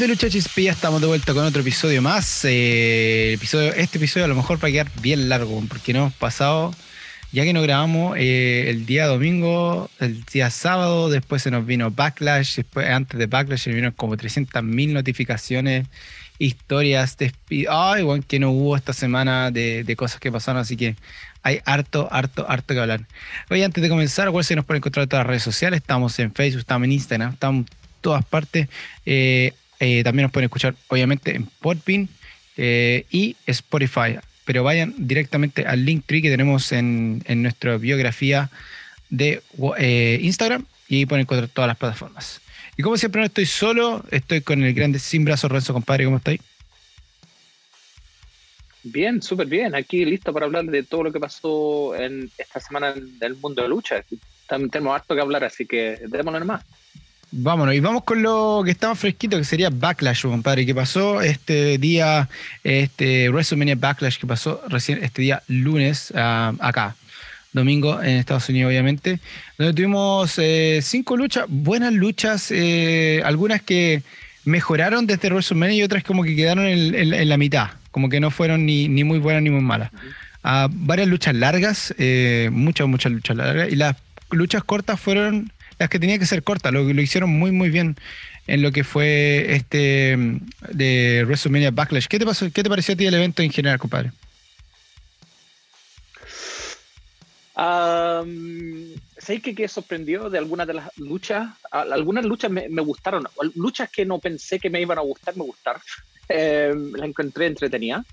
[0.00, 0.40] De Lucha ya
[0.70, 2.46] estamos de vuelta con otro episodio más.
[2.46, 6.14] Eh, episodio, este episodio a lo mejor va a quedar bien largo, porque no hemos
[6.14, 6.74] pasado,
[7.32, 11.90] ya que no grabamos eh, el día domingo, el día sábado, después se nos vino
[11.90, 15.86] Backlash, después antes de Backlash se nos vino como 300.000 notificaciones,
[16.38, 17.18] historias,
[17.68, 20.96] ay, bueno, que no hubo esta semana de, de, cosas que pasaron, así que
[21.42, 23.06] hay harto, harto, harto que hablar.
[23.50, 26.18] Hoy antes de comenzar, recuerden que nos pueden encontrar en todas las redes sociales, estamos
[26.20, 28.68] en Facebook, estamos en Instagram, estamos en todas partes.
[29.04, 32.08] Eh, eh, también nos pueden escuchar, obviamente, en Podbean
[32.56, 34.18] eh, y Spotify.
[34.44, 38.50] Pero vayan directamente al link tree que tenemos en, nuestra biografía
[39.08, 39.42] de
[39.78, 42.40] eh, Instagram y ahí pueden encontrar todas las plataformas.
[42.76, 46.18] Y como siempre no estoy solo, estoy con el grande sin brazos Renzo, compadre, ¿cómo
[46.18, 46.40] estáis?
[48.82, 49.74] Bien, súper bien.
[49.74, 53.68] Aquí listo para hablar de todo lo que pasó en esta semana del mundo de
[53.68, 54.04] lucha.
[54.46, 56.64] También tenemos harto que hablar, así que démonos más.
[57.32, 61.20] Vámonos, y vamos con lo que está más fresquito, que sería Backlash, compadre, que pasó
[61.20, 62.28] este día,
[62.64, 66.96] este WrestleMania Backlash, que pasó recién este día lunes ah, acá,
[67.52, 69.20] domingo en Estados Unidos, obviamente,
[69.58, 74.02] donde tuvimos eh, cinco luchas, buenas luchas, eh, algunas que
[74.44, 78.66] mejoraron desde WrestleMania y otras como que quedaron en, la mitad, como que no fueron
[78.66, 79.92] ni, muy buenas ni muy malas.
[80.42, 83.94] Ah, varias luchas largas, eh, muchas, muchas luchas largas, y las
[84.32, 87.96] luchas cortas fueron las que tenía que ser cortas, lo, hicieron muy, muy bien
[88.46, 90.14] en lo que fue este
[90.68, 92.06] de WrestleMania Backlash.
[92.06, 94.12] ¿Qué te, pasó, ¿Qué te pareció a ti el evento en general, compadre?
[97.56, 101.48] Um, ¿Sabéis que, que sorprendió de algunas de las luchas?
[101.70, 103.24] Algunas luchas me, gustaron.
[103.54, 105.82] Luchas que no pensé que me iban a gustar, me gustaron.
[106.32, 108.04] Eh, la encontré entretenida.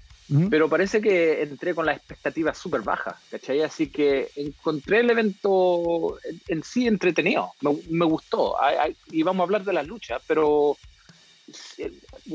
[0.50, 3.62] Pero parece que entré con las expectativas súper bajas, ¿cachai?
[3.62, 8.56] Así que encontré el evento en, sí entretenido, me, gustó.
[9.10, 10.78] y vamos a hablar de las luchas, pero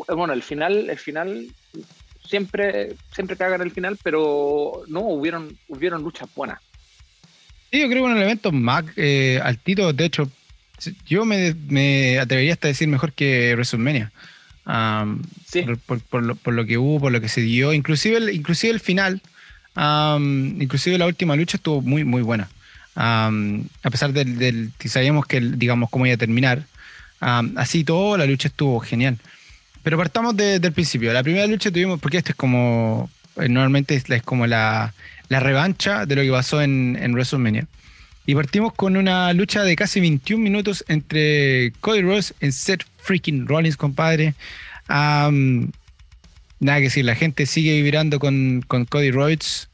[0.07, 1.49] bueno, el final, el final
[2.27, 6.61] siempre, siempre cagan el final, pero no, hubieron, hubieron luchas buenas.
[7.71, 10.31] Sí, yo creo que un evento más eh, altito, de hecho,
[11.07, 14.13] yo me, me atrevería hasta a decir mejor que WrestleMania
[14.65, 19.21] por, lo, que hubo, por lo que se dio, inclusive el, inclusive el final,
[19.77, 22.49] inclusive la última lucha estuvo muy, muy buena.
[22.95, 23.31] a
[23.91, 26.65] pesar del, que sabíamos que, digamos, cómo iba a terminar,
[27.21, 29.19] así todo, la lucha estuvo genial.
[29.83, 31.12] Pero partamos desde el principio.
[31.12, 34.94] La primera lucha tuvimos, porque esto es como, eh, normalmente es, es como la,
[35.29, 37.67] la, revancha de lo que pasó en, en WrestleMania.
[38.25, 43.47] Y partimos con una lucha de casi 21 minutos entre Cody Rhodes y Seth freaking
[43.47, 44.35] Rollins, compadre.
[44.89, 45.31] nada
[46.61, 49.69] que decir, la gente sigue vibrando con, Cody Rhodes.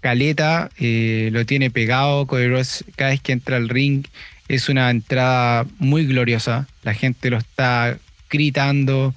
[0.00, 2.26] Caleta, eh, lo tiene pegado.
[2.26, 4.06] Cody Rhodes, cada vez que entra al ring,
[4.48, 6.68] es una entrada muy gloriosa.
[6.82, 7.98] La gente lo está
[8.30, 9.14] gritando.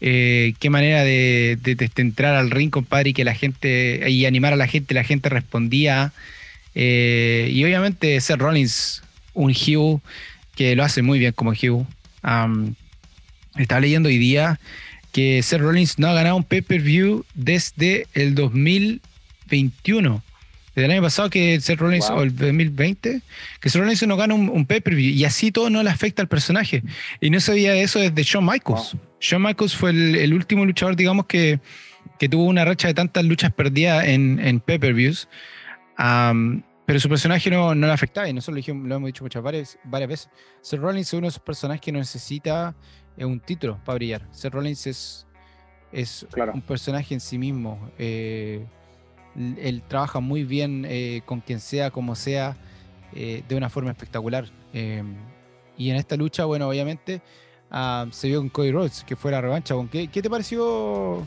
[0.00, 1.58] Eh, qué manera de,
[1.96, 5.28] entrar al ring, compadre, y que la gente, y animar a la gente, la gente
[5.28, 6.12] respondía.
[6.74, 9.02] Eh, y obviamente Seth Rollins,
[9.34, 10.00] un Hugh
[10.54, 11.86] que lo hace muy bien como Hugh.
[12.22, 14.58] Estaba leyendo hoy día
[15.12, 20.22] que Seth Rollins no ha ganado un pay-per-view desde el 2021.
[20.74, 23.20] Desde el año pasado que Seth Rollins, o el 2020,
[23.60, 26.82] que Seth Rollins no gana un, pay-per-view y así todo no le afecta al personaje.
[27.20, 28.96] Y no sabía eso desde Shawn Michaels.
[29.20, 31.60] Shawn Michaels fue el, último luchador, digamos, que,
[32.18, 35.28] que, tuvo una racha de tantas luchas perdidas en, en pay-per-views
[36.84, 39.78] pero su personaje no, no le afectaba y nosotros lo, lo hemos dicho muchas varias,
[39.84, 40.30] varias veces.
[40.60, 42.74] Seth Rollins es uno de esos personajes que no necesita
[43.16, 44.26] eh, un título para brillar.
[44.30, 45.26] Seth Rollins es,
[45.92, 47.90] es un personaje en sí mismo.
[47.98, 48.66] Eh,
[49.36, 52.56] él trabaja muy bien eh, con quien sea, como sea,
[53.12, 54.46] de una forma espectacular.
[54.72, 57.20] y en esta lucha, bueno, obviamente
[57.70, 59.74] ah, se vio con Cody Rhodes, que fue la revancha.
[59.90, 61.26] ¿Qué, ¿Qué te pareció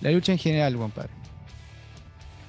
[0.00, 1.15] la lucha en general, compadre?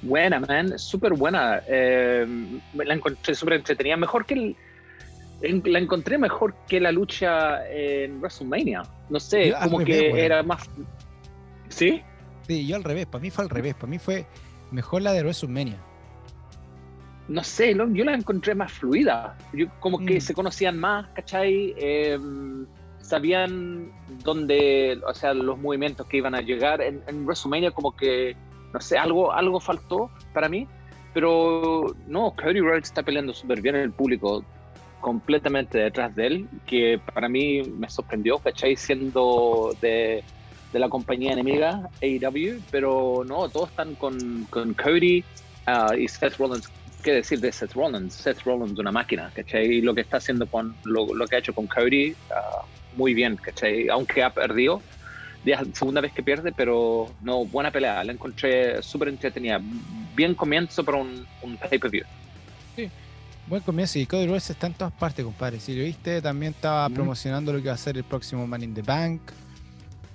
[0.01, 1.61] Buena, man, súper buena.
[1.67, 2.25] Eh,
[2.73, 3.97] la encontré súper entretenida.
[3.97, 4.55] Mejor que
[5.41, 8.83] el, la encontré mejor que la lucha en WrestleMania.
[9.09, 10.69] No sé, como que era más.
[11.69, 12.01] ¿Sí?
[12.47, 13.05] Sí, yo al revés.
[13.07, 13.73] Para mí fue al revés.
[13.73, 14.25] Para mí fue
[14.71, 15.77] mejor la de WrestleMania.
[17.27, 19.37] No sé, yo la encontré más fluida.
[19.53, 20.21] Yo, como que mm.
[20.21, 21.75] se conocían más, ¿cachai?
[21.77, 22.65] Em,
[23.01, 23.91] sabían
[24.23, 26.81] dónde, o sea, los movimientos que iban a llegar.
[26.81, 28.37] En, en WrestleMania, como que
[28.73, 30.67] no sé, algo, algo faltó para mí,
[31.13, 34.43] pero no, Cody Rhodes está peleando súper bien en el público,
[35.01, 38.75] completamente detrás de él, que para mí me sorprendió, ¿cachai?
[38.75, 40.23] Siendo de,
[40.73, 45.23] de la compañía enemiga, AEW, pero no, todos están con, con Cody
[45.67, 46.69] uh, y Seth Rollins.
[47.03, 48.13] ¿Qué decir de Seth Rollins?
[48.13, 49.65] Seth Rollins, una máquina, ¿cachai?
[49.65, 53.13] Y lo que está haciendo con lo, lo que ha hecho con Cody, uh, muy
[53.13, 53.87] bien, ¿cachai?
[53.89, 54.81] Aunque ha perdido,
[55.47, 59.61] ya es la segunda vez que pierde, pero no, buena pelea, la encontré súper entretenida.
[60.15, 62.03] Bien comienzo para un, un pay-per-view.
[62.75, 62.89] Sí,
[63.47, 65.59] buen comienzo y Cody Rhodes está en todas partes, compadre.
[65.59, 68.73] Si lo viste, también estaba promocionando lo que va a ser el próximo Man in
[68.73, 69.21] the Bank.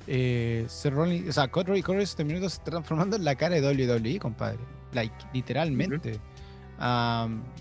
[0.06, 4.18] Eh, o sea, Cody Rhodes este minuto se está transformando en la cara de WWE,
[4.18, 4.58] compadre.
[4.92, 6.18] Like, literalmente.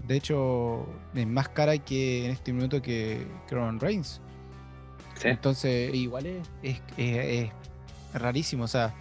[0.07, 4.19] de hecho, es más cara que en este minuto que, Roman Reigns.
[5.23, 7.51] Entonces, igual es, es,
[8.13, 8.63] rarísimo.
[8.65, 8.93] O sea,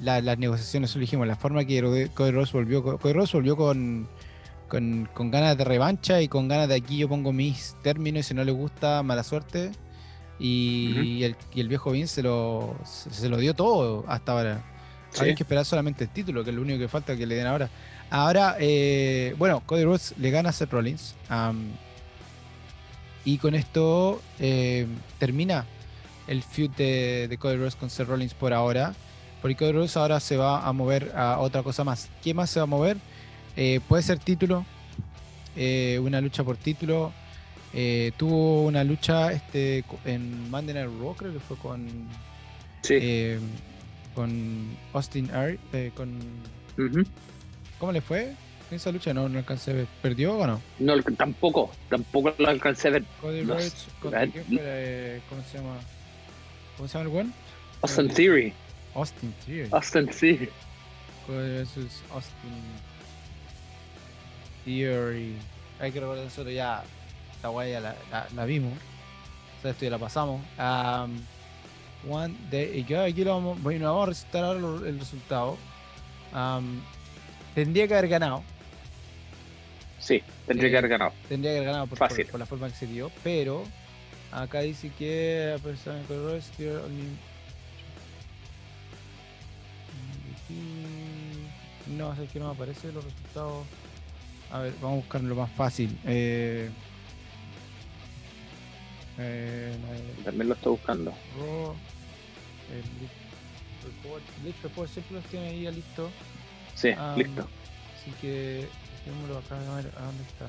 [0.00, 4.08] las negociaciones, eso dijimos, la forma que Cody Rhodes volvió, Cody Rhodes volvió con,
[4.68, 8.34] con, ganas de revancha y con ganas de aquí yo pongo mis términos y si
[8.34, 9.72] no le gusta, mala suerte.
[10.38, 14.64] Y, el, viejo Vince se lo, se, lo dio todo hasta ahora.
[15.20, 17.46] Hay que esperar solamente el título, que es lo único que falta que le den
[17.46, 17.70] ahora.
[18.10, 21.14] Ahora, eh, bueno, Cody Rhodes le gana a Seth Rollins.
[23.24, 24.86] y con esto eh,
[25.18, 25.64] termina
[26.26, 28.94] el feud de, Cody Rhodes con Seth Rollins por ahora.
[29.42, 32.08] Porque Cody Rhodes ahora se va a mover a otra cosa más.
[32.22, 32.96] ¿Qué más se va a mover?
[33.56, 34.64] Eh, puede ser título,
[36.00, 37.12] una lucha por título.
[38.16, 41.86] tuvo una lucha este, en Monday Night Raw, creo que fue con,
[44.14, 45.60] con Austin Aries.
[45.94, 46.18] con,
[47.78, 48.34] ¿Cómo le fue?
[48.70, 49.86] En esa lucha no, no alcancé a ver.
[50.00, 50.60] ¿Perdió o no?
[50.78, 53.04] No, tampoco, tampoco lo alcancé a ver.
[53.20, 53.86] Cody Rhodes.
[54.50, 55.76] Eh, ¿Cómo se llama?
[56.76, 57.34] ¿Cómo se llama el buen?
[57.82, 58.52] Austin Theory.
[58.94, 59.68] Austin Theory.
[59.72, 60.50] Austin Theory.
[61.28, 62.62] Versus Austin
[64.64, 65.36] Theory.
[65.80, 66.82] Hay que recordar nosotros ya.
[67.32, 67.96] Esta guay ya la,
[68.34, 68.72] la, vimos.
[69.58, 70.40] O sea, esto ya la pasamos.
[70.58, 71.20] Um,
[72.12, 72.86] one day.
[72.88, 75.56] Y aquí lo vamos, bueno, vamos a recitar ahora el resultado.
[76.34, 76.80] Um,
[77.54, 78.42] Tendría que haber ganado.
[80.00, 81.12] Sí, tendría que haber ganado.
[81.28, 83.64] Tendría que haber ganado por, por, la forma que se dio, pero
[84.34, 85.56] acá dice que
[91.96, 93.66] no, es que no me aparece los resultados.
[94.50, 95.98] A ver, vamos a buscar lo más fácil.
[96.04, 96.70] Eh,
[99.18, 99.76] eh,
[100.24, 101.12] También lo estoy buscando.
[102.70, 102.82] el
[104.62, 106.10] Report, siempre los tiene ahí listo.
[106.74, 107.46] Sí, listo.
[107.96, 108.66] Así que,
[109.04, 110.48] démoslo acá, a ver a dónde está.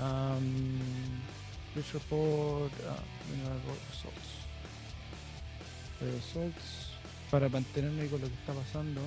[0.00, 0.78] Um,
[1.74, 2.96] report, uh,
[3.90, 4.28] results.
[6.00, 6.92] Results,
[7.30, 9.00] para mantenerme con lo que está pasando.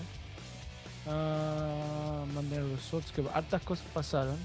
[1.05, 4.37] Uh, mantener results, que hartas cosas pasaron.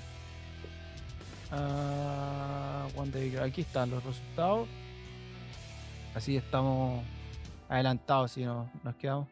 [1.51, 4.69] Uh, aquí están los resultados.
[6.15, 7.05] Así estamos
[7.69, 9.29] adelantados, si no nos quedamos.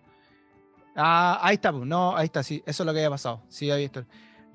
[0.94, 3.42] Ah, ahí está, pues, no, ahí está, sí, eso es lo que había pasado.
[3.48, 4.04] Sí, había visto.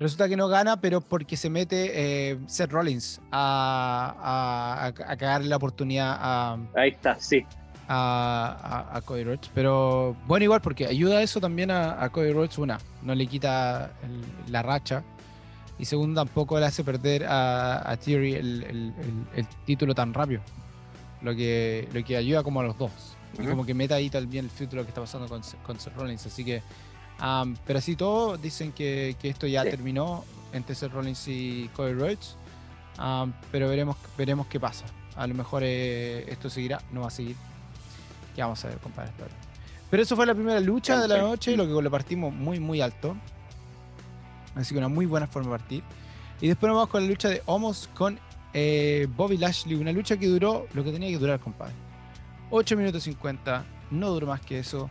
[0.02, 5.56] Resulta que no gana, pero porque se mete eh, Seth Rollins a, a, cagarle la
[5.56, 6.58] oportunidad a.
[6.74, 7.46] Ahí está, sí.
[7.86, 9.48] A, a, Cody Rhodes.
[9.54, 12.58] Pero bueno, igual, porque ayuda eso también a, Cody Rhodes.
[12.58, 13.92] Una, no le quita
[14.48, 15.04] la racha.
[15.78, 18.92] Y segundo, tampoco le hace perder a, Theory el,
[19.36, 20.42] el, título tan rápido.
[21.20, 22.90] Lo que, lo que ayuda como a los dos.
[23.40, 26.26] Y como que meta ahí también el futuro que está pasando con, con Seth Rollins.
[26.26, 26.60] Así que,
[27.66, 32.36] pero así todo, dicen que, que esto ya terminó entre Seth Rollins y Cody Rhodes.
[33.50, 34.84] pero veremos, veremos qué pasa.
[35.16, 37.36] A lo mejor eh, esto seguirá, no va a seguir.
[38.36, 39.12] Ya vamos a ver, compadre.
[39.90, 42.80] Pero eso fue la primera lucha de la noche, lo que lo partimos muy, muy
[42.80, 43.14] alto.
[44.54, 45.82] Así que una muy buena forma de partir.
[46.40, 48.18] Y después nos vamos con la lucha de Homos con
[48.54, 49.76] eh, Bobby Lashley.
[49.76, 51.74] Una lucha que duró lo que tenía que durar, compadre.
[52.50, 54.88] 8 minutos 50, no duró más que eso.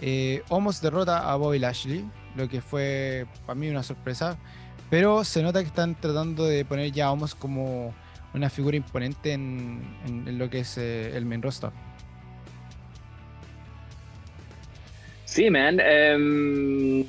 [0.00, 2.04] Eh, Homos derrota a Bobby Lashley,
[2.36, 4.38] lo que fue para mí una sorpresa.
[4.88, 7.94] Pero se nota que están tratando de poner ya a como
[8.34, 9.82] una figura imponente en,
[10.38, 11.70] lo que es eh, el main roster.
[15.24, 15.78] Sí, man.
[15.80, 17.02] Em,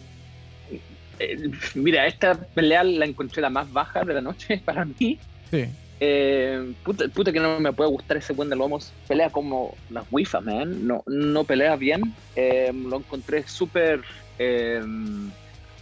[1.18, 5.18] eh, mira, esta pelea la encontré la más baja de la noche para mí.
[5.50, 5.66] Sí.
[6.04, 8.92] Eh, puta, que no me puede gustar ese buen de lomos.
[9.08, 10.88] Pelea como las WIFA, man.
[10.88, 12.02] No, no pelea bien.
[12.36, 14.02] Eh, lo encontré súper.
[14.40, 14.82] Eh,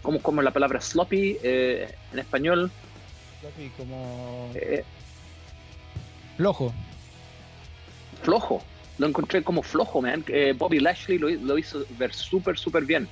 [0.02, 2.70] como, como la palabra sloppy eh, en español.
[3.40, 4.52] Sloppy, como.
[6.36, 6.74] flojo.
[8.22, 8.62] Flojo.
[8.98, 10.26] Lo encontré como flojo, man.
[10.58, 13.08] Bobby Lashley lo, lo hizo ver súper, súper bien.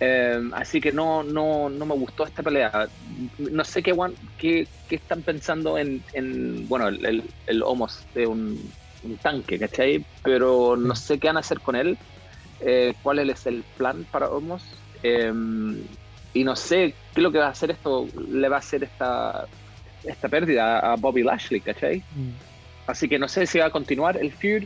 [0.00, 2.88] Em, así que no, no, no me gustó esta pelea.
[3.38, 3.94] No sé qué,
[4.38, 8.72] qué, qué están pensando en, en bueno, el, el, Homos de un,
[9.22, 10.04] tanque, ¿cachai?
[10.22, 11.98] Pero no sé qué van a hacer con él,
[12.60, 14.62] eh, cuál es el plan para Homos.
[15.02, 15.82] Em,
[16.32, 18.84] y no sé qué es lo que va a hacer esto, le va a hacer
[18.84, 19.46] esta,
[20.04, 21.98] esta pérdida a Bobby Lashley, ¿cachai?
[21.98, 22.30] Mm.
[22.86, 24.64] Así que no sé si va a continuar el feud,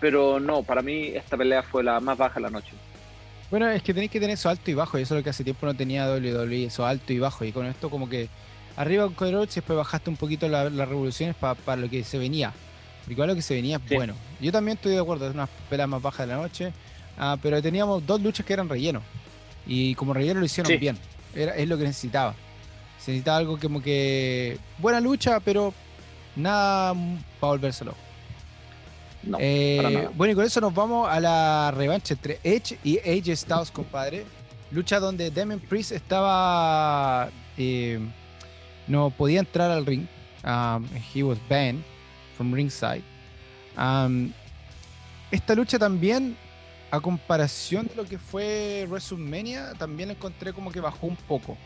[0.00, 2.72] pero no, para mí esta pelea fue la más baja de la noche.
[3.50, 5.30] Bueno, es que tenéis que tener eso alto y bajo, y eso es lo que
[5.30, 8.28] hace tiempo no tenía WWE, eso alto y bajo, y con esto como que
[8.76, 12.52] arriba Rhodes y después bajaste un poquito las revoluciones para lo que se venía.
[13.08, 14.14] Igual lo que se venía es bueno.
[14.38, 16.72] Yo también estoy de acuerdo, es una pelea más baja de la noche,
[17.16, 19.02] ah, pero teníamos dos luchas que eran relleno,
[19.66, 20.98] y como relleno lo hicieron bien,
[21.34, 22.34] Era, es lo que necesitaba.
[22.98, 25.72] Se necesitaba algo como que buena lucha, pero
[26.36, 26.94] nada
[27.40, 27.94] para volvérselo.
[29.38, 33.70] Eh, bueno, y con eso nos vamos a la revancha entre Edge y AJ Styles,
[33.70, 34.24] compadre.
[34.70, 37.30] Lucha donde Damien Priest estaba.
[37.56, 37.98] Eh,
[38.86, 40.06] no podía entrar al ring.
[40.44, 41.82] Um, he was banned
[42.36, 43.02] from ringside.
[43.76, 44.32] Um,
[45.30, 46.36] esta lucha también,
[46.90, 51.56] a comparación de lo que fue WrestleMania, también la encontré como que bajó un poco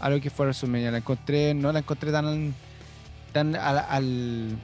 [0.00, 0.90] a lo que fue WrestleMania.
[0.90, 2.54] La encontré, no la encontré tan,
[3.32, 4.58] tan al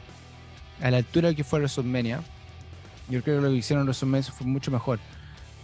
[0.83, 2.21] a la altura que fue WrestleMania.
[3.09, 4.99] Yo creo que lo que hicieron WrestleMania fue mucho mejor.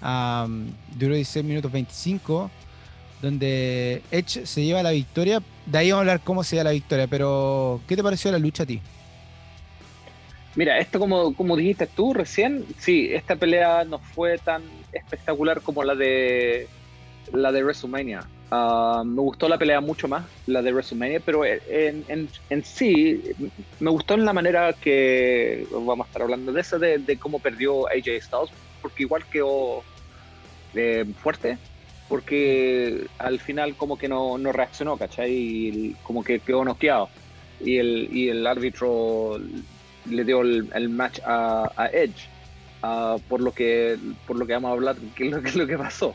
[0.01, 2.51] duró 16 minutos 25,
[3.21, 5.43] donde Edge se lleva la victoria.
[5.67, 8.39] De ahí vamos a hablar cómo se da la victoria, pero ¿qué te pareció la
[8.39, 8.81] lucha a ti?
[10.57, 15.83] Mira, esto como, como dijiste tú recién, sí, esta pelea no fue tan espectacular como
[15.83, 16.69] la de
[17.33, 18.25] la de WrestleMania.
[18.57, 23.21] Ah, me gustó la pelea mucho más, la de WrestleMania, pero en, en, sí
[23.81, 27.89] me gustó en la manera que vamos a estar hablando de eso, de, cómo perdió
[27.89, 29.83] AJ Styles, porque igual quedó
[30.73, 31.59] eh, fuerte,
[32.09, 35.33] porque al final como que no, reaccionó, ¿cachai?
[35.33, 37.09] Y como que quedó noqueado.
[37.59, 39.37] Y el, y el árbitro
[40.09, 42.29] le dio el, match a, Edge,
[42.85, 46.15] ah, por, lo que, por lo que vamos a hablar, que es lo que pasó.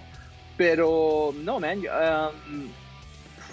[0.60, 2.68] Pero no, man, um,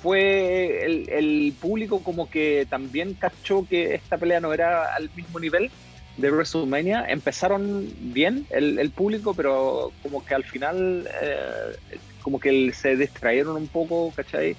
[0.02, 5.70] fue el, público como que también cachó que esta pelea no era al mismo nivel
[6.16, 7.06] de WrestleMania.
[7.08, 11.76] Empezaron bien el, público, pero como que al final eh,
[12.22, 14.56] como que se distrayeron un poco, ¿cachai?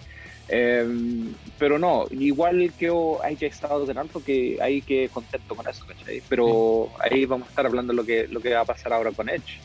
[0.48, 2.90] Em, pero no, igual que
[3.26, 3.94] haya estado de
[4.26, 6.24] que hay que contento con eso, ¿cachai?
[6.30, 9.28] Pero ahí vamos a estar hablando lo que, lo que va a pasar ahora con
[9.28, 9.60] Edge.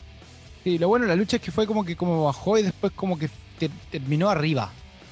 [0.63, 2.93] Sí, lo bueno de la lucha es que fue como que como bajó y después
[2.95, 3.29] como que
[3.91, 4.71] terminó arriba,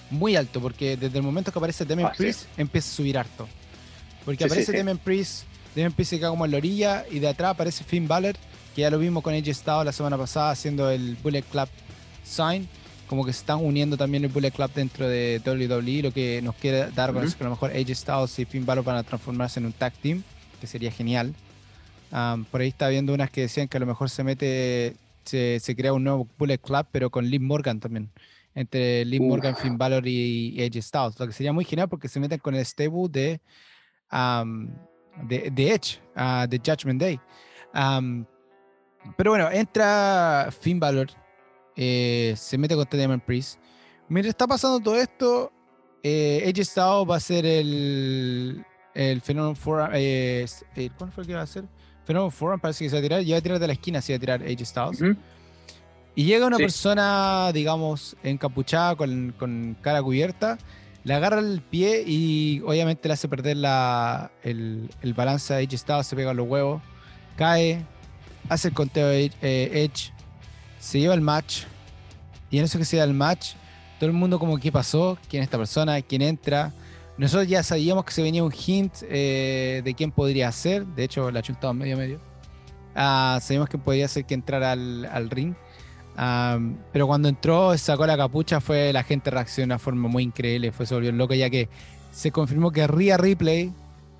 [0.09, 3.47] muy alto, porque desde el momento que aparece Demon ah, Priest empieza a subir harto.
[4.25, 5.43] Porque aparece Demon Priest,
[5.75, 8.35] Demon Priest se queda como en la orilla y de atrás aparece Finn Balor,
[8.75, 11.67] que ya lo vimos con AJ Styles la semana pasada haciendo el Bullet Club
[12.23, 12.67] Sign.
[13.07, 16.55] Como que se están uniendo también el Bullet Club dentro de WWE, lo que nos
[16.55, 19.03] quiere dar con eso que a lo mejor AJ Styles y Finn Balor van a
[19.03, 20.23] transformarse en un tag team,
[20.61, 21.33] que sería genial.
[22.51, 24.95] por ahí está viendo unas que decían que a lo mejor se mete
[25.31, 28.11] se, crea un nuevo Bullet Club, pero con Liv Morgan también.
[28.53, 31.17] Entre Liv Morgan, Finn Balor y, Edge Styles.
[31.19, 33.39] Lo que sería muy genial porque se meten con el stable de,
[35.51, 37.19] de, Edge, uh, de Judgment Day.
[39.15, 41.07] pero bueno, entra Finn Balor,
[41.75, 43.59] eh, se mete con Demon Priest.
[44.09, 45.51] Mientras está pasando todo esto,
[46.03, 49.89] eh, Edge Styles va a ser el, el Forum.
[49.93, 50.45] Eh,
[50.75, 51.65] eh, ¿Cuándo fue el que va a ser?
[52.05, 54.01] Fenómeno Forum parece que se va a tirar, ya va a tirar de la esquina,
[54.01, 55.17] se va a tirar AJ Styles.
[56.15, 60.57] Y llega una persona, digamos, encapuchada con, con, cara cubierta,
[61.03, 65.77] le agarra el pie y obviamente le hace perder la, el, el balance a AJ
[65.77, 66.81] Styles, se pega los huevos,
[67.37, 67.85] cae,
[68.49, 70.11] hace el conteo de eh, Edge,
[70.79, 71.63] se lleva el match.
[72.49, 73.53] Y en eso que se da el match,
[73.99, 75.17] todo el mundo como, ¿qué pasó?
[75.29, 76.01] ¿Quién es esta persona?
[76.01, 76.73] ¿Quién entra?
[77.21, 80.87] Nosotros ya sabíamos que se venía un hint eh, de quién podría ser.
[80.87, 82.19] De hecho, la chuntado medio medio.
[82.95, 85.53] Ah, sabíamos que podría ser que entrara al, ring.
[86.91, 90.71] pero cuando entró, sacó la capucha, fue la gente reaccionó de una forma muy increíble.
[90.71, 91.69] Fue se volvió loco, ya que
[92.11, 93.71] se confirmó que Rhea Ripley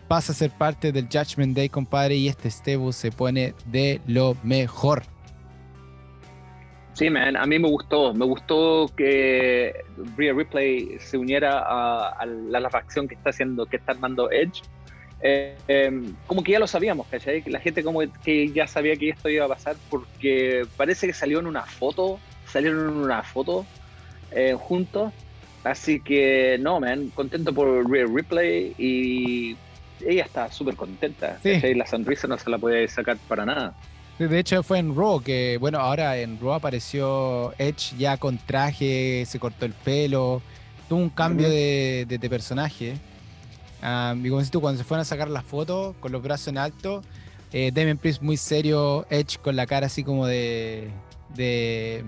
[0.08, 2.18] pasa a ser parte del Judgment Day, compadre.
[2.18, 5.02] Y este Stebu se pone de lo mejor.
[6.94, 8.14] Sí, man, a mí me gustó.
[8.14, 9.74] Me gustó que
[10.18, 14.62] Rhea Ripley se uniera a, la, facción que está haciendo, que está armando Edge.
[15.24, 17.44] Eh, em, como que ya lo sabíamos, ¿cachai?
[17.48, 21.40] La gente como que ya sabía que esto iba a pasar porque parece que salió
[21.40, 23.66] en una foto, salieron en una foto
[24.32, 25.14] eh, juntos.
[25.64, 29.56] Así que, no, man, contento por Rhea Ripley y
[30.06, 31.40] ella está súper contenta.
[31.44, 33.76] La sonrisa no se la puede sacar para nada.
[34.28, 39.26] De hecho fue en Raw que, bueno, ahora en Raw apareció Edge ya con traje,
[39.26, 40.44] se cortó el pelo,
[40.88, 42.98] tuvo un cambio de, personaje.
[43.82, 47.02] y como tú, cuando se fueron a sacar la foto con los brazos en alto,
[47.52, 50.92] eh, Damien Priest muy serio, Edge con la cara así como de,
[51.34, 52.04] de,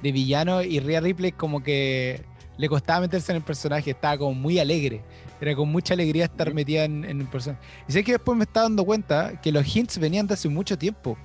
[0.00, 2.22] villano y Rhea Ripley como que
[2.56, 5.02] le costaba meterse en el personaje, estaba como muy alegre.
[5.40, 7.60] Era con mucha alegría estar metida en, en un personaje.
[7.88, 10.78] Y sé que después me estaba dando cuenta que los hints venían de hace mucho
[10.78, 11.18] tiempo.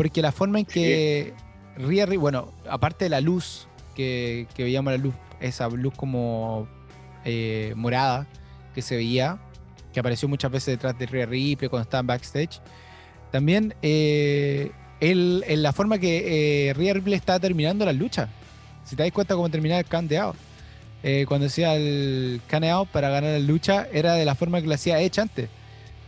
[0.00, 1.34] Porque la forma en que
[1.76, 6.66] Ria, bueno, aparte de la luz, que, que veíamos la luz, esa luz como
[7.26, 8.26] eh, morada
[8.74, 9.38] que se veía,
[9.92, 12.62] que apareció muchas veces detrás de Rhea Ripley cuando estaba en backstage.
[13.30, 18.30] También eh, en la forma que eh, Rhea Ripley estaba terminando la lucha.
[18.84, 20.36] Si te das cuenta cómo terminaba el out.
[21.02, 24.72] Eh, cuando hacía el count para ganar la lucha, era de la forma que lo
[24.72, 25.50] hacía Edge antes.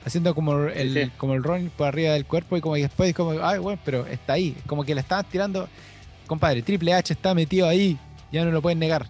[0.04, 3.80] Haciendo como el, como el por arriba del cuerpo y como después, como, ay, bueno,
[3.85, 4.56] pero está ahí.
[4.66, 5.68] Como que la estaban tirando.
[6.26, 7.99] Compadre, Triple H está metido ahí,
[8.32, 9.06] ya no lo pueden negar.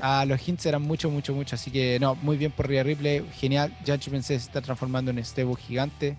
[0.00, 1.56] A los hints eran mucho, mucho, mucho.
[1.56, 3.24] Así que no, muy bien por Rhea Ripley.
[3.38, 3.76] Genial.
[3.86, 6.16] Judgment se está transformando en este gigante.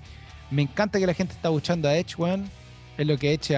[0.50, 2.46] Me encanta que la gente está buscando a Edge, One.
[2.98, 3.56] Es lo que Edge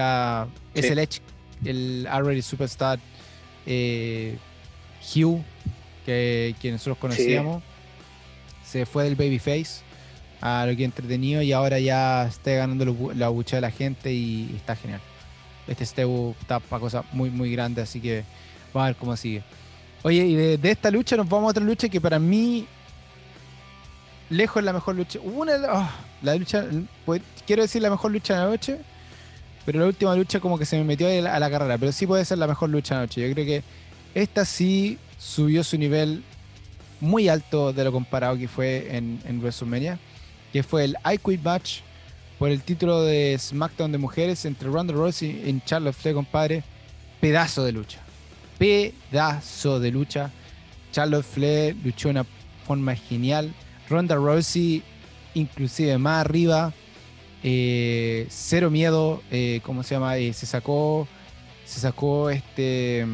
[0.74, 1.20] Es el Edge,
[1.64, 2.98] el already superstar
[3.66, 4.38] eh,
[5.14, 5.42] Hugh,
[6.06, 7.62] que, que, nosotros conocíamos.
[8.64, 9.82] Se fue del babyface
[10.44, 12.84] a lo que entretenido y ahora ya está ganando
[13.14, 15.00] la bucha de la gente y está genial.
[15.66, 18.24] Este Stebu está para cosas muy, muy grandes, así que
[18.74, 19.42] vamos a ver cómo sigue.
[20.02, 22.66] Oye, y de, esta lucha nos vamos a otra lucha que para mí,
[24.28, 25.18] lejos es la mejor lucha.
[25.22, 25.88] Una, oh,
[26.20, 26.66] la lucha,
[27.06, 28.78] pues, quiero decir la mejor lucha de la noche,
[29.64, 32.22] pero la última lucha como que se me metió a la, carrera, pero sí puede
[32.26, 33.26] ser la mejor lucha de la noche.
[33.26, 33.62] Yo creo que
[34.14, 36.22] esta sí subió su nivel
[37.00, 39.98] muy alto de lo comparado que fue en WrestleMania,
[40.54, 41.80] que fue el I Quit Match
[42.38, 46.64] por el título de SmackDown de mujeres entre Ronda Rousey y Charlotte Flair, compadre.
[47.20, 48.04] Pedazo de lucha
[48.58, 50.30] pedazo de lucha.
[50.92, 52.26] Charlotte Flair luchó de una
[52.66, 53.52] forma genial.
[53.88, 54.82] Ronda Rousey,
[55.34, 56.72] inclusive más arriba.
[57.42, 59.22] Eh, cero miedo.
[59.30, 60.16] Eh, ¿Cómo se llama?
[60.16, 61.06] Eh, se sacó.
[61.64, 63.06] Se sacó este.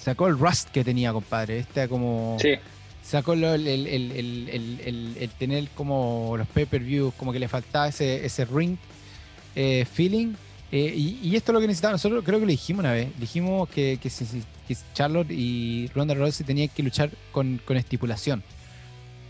[0.00, 1.60] Sacó el rust que tenía, compadre.
[1.60, 2.36] Este como.
[2.40, 2.54] Sí.
[3.08, 8.76] Sacó el, el, tener como los pay-per-views, como que le faltaba ese, ese ring
[9.92, 10.34] feeling
[10.70, 11.92] eh, y, esto es lo que necesitaba.
[11.92, 13.08] Nosotros creo que lo dijimos una vez.
[13.18, 14.10] Dijimos que, que,
[14.92, 18.42] Charlotte y Ronda Rousey tenían que luchar con, estipulación.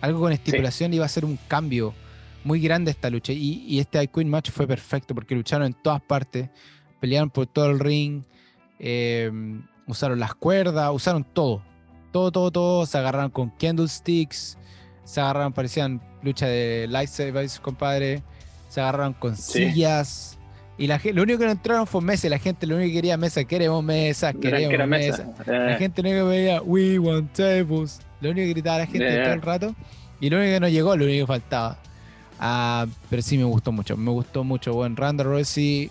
[0.01, 1.95] Algo con estipulación iba a ser un cambio
[2.45, 3.33] muy grande esta lucha.
[3.33, 6.51] Y, este I Queen match fue perfecto porque lucharon en todas partes.
[7.01, 8.25] Pelearon por todo el ring.
[8.81, 9.31] Eh,
[9.87, 10.91] usaron las cuerdas.
[10.93, 11.63] Usaron todo.
[12.19, 12.87] Todo, todo, todo.
[12.87, 14.59] Se agarraron con candlesticks.
[15.05, 18.25] Se agarraron, parecían lucha de lightsabers, compadre.
[18.69, 20.37] Se agarraron con sillas
[20.77, 22.29] y la, lo único que no entraron fue mesa.
[22.29, 23.45] La gente lo único que quería mesa.
[23.45, 25.33] Queremos mesa, queremos mesa.
[25.47, 25.79] La eh.
[25.79, 28.01] gente lo único que veía, we want tables.
[28.21, 29.75] Lo único que gritaba la gente todo el rato.
[30.21, 31.79] Y lo único que no llegó, lo único que faltaba.
[32.41, 33.97] Ah, pero sí me gustó mucho.
[33.97, 34.97] Me gustó mucho, bueno.
[34.97, 35.89] Ronda Rousey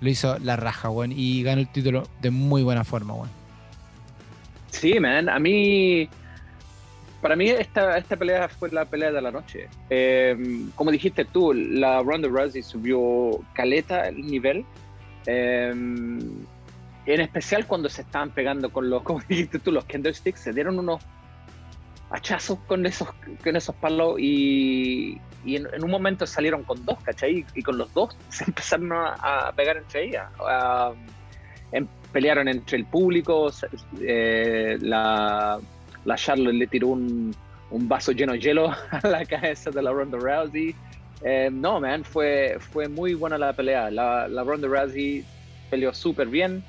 [0.00, 1.14] lo hizo la raja, bueno.
[1.16, 3.41] Y ganó el título de muy buena forma, bueno.
[4.72, 5.28] Sí, man.
[5.28, 6.08] A mí
[7.22, 9.68] para mí esta, esta pelea fue la pelea de la noche.
[9.88, 14.66] Eh, como dijiste tú, la Ronda Rousey subió caleta el nivel.
[15.26, 20.52] Eh, en especial cuando se estaban pegando con los, como dijiste tú, los candlesticks, se
[20.52, 21.00] dieron unos
[22.10, 23.08] hachazos con esos,
[23.42, 27.46] con esos palos y, en, un momento salieron con dos, ¿cachai?
[27.54, 30.28] Y con los dos se empezaron a, pegar entre ellas.
[31.70, 33.50] Em, pelearon entre el público,
[34.00, 35.58] eh, la
[36.04, 37.34] la Charlotte le tiró un,
[37.70, 40.74] un, vaso lleno de hielo a la cabeza de la Ronda Rousey.
[41.24, 43.90] Eh, no, man, fue, fue muy buena la pelea.
[43.90, 45.24] La, la Ronda Rousey
[45.70, 46.62] peleó súper bien.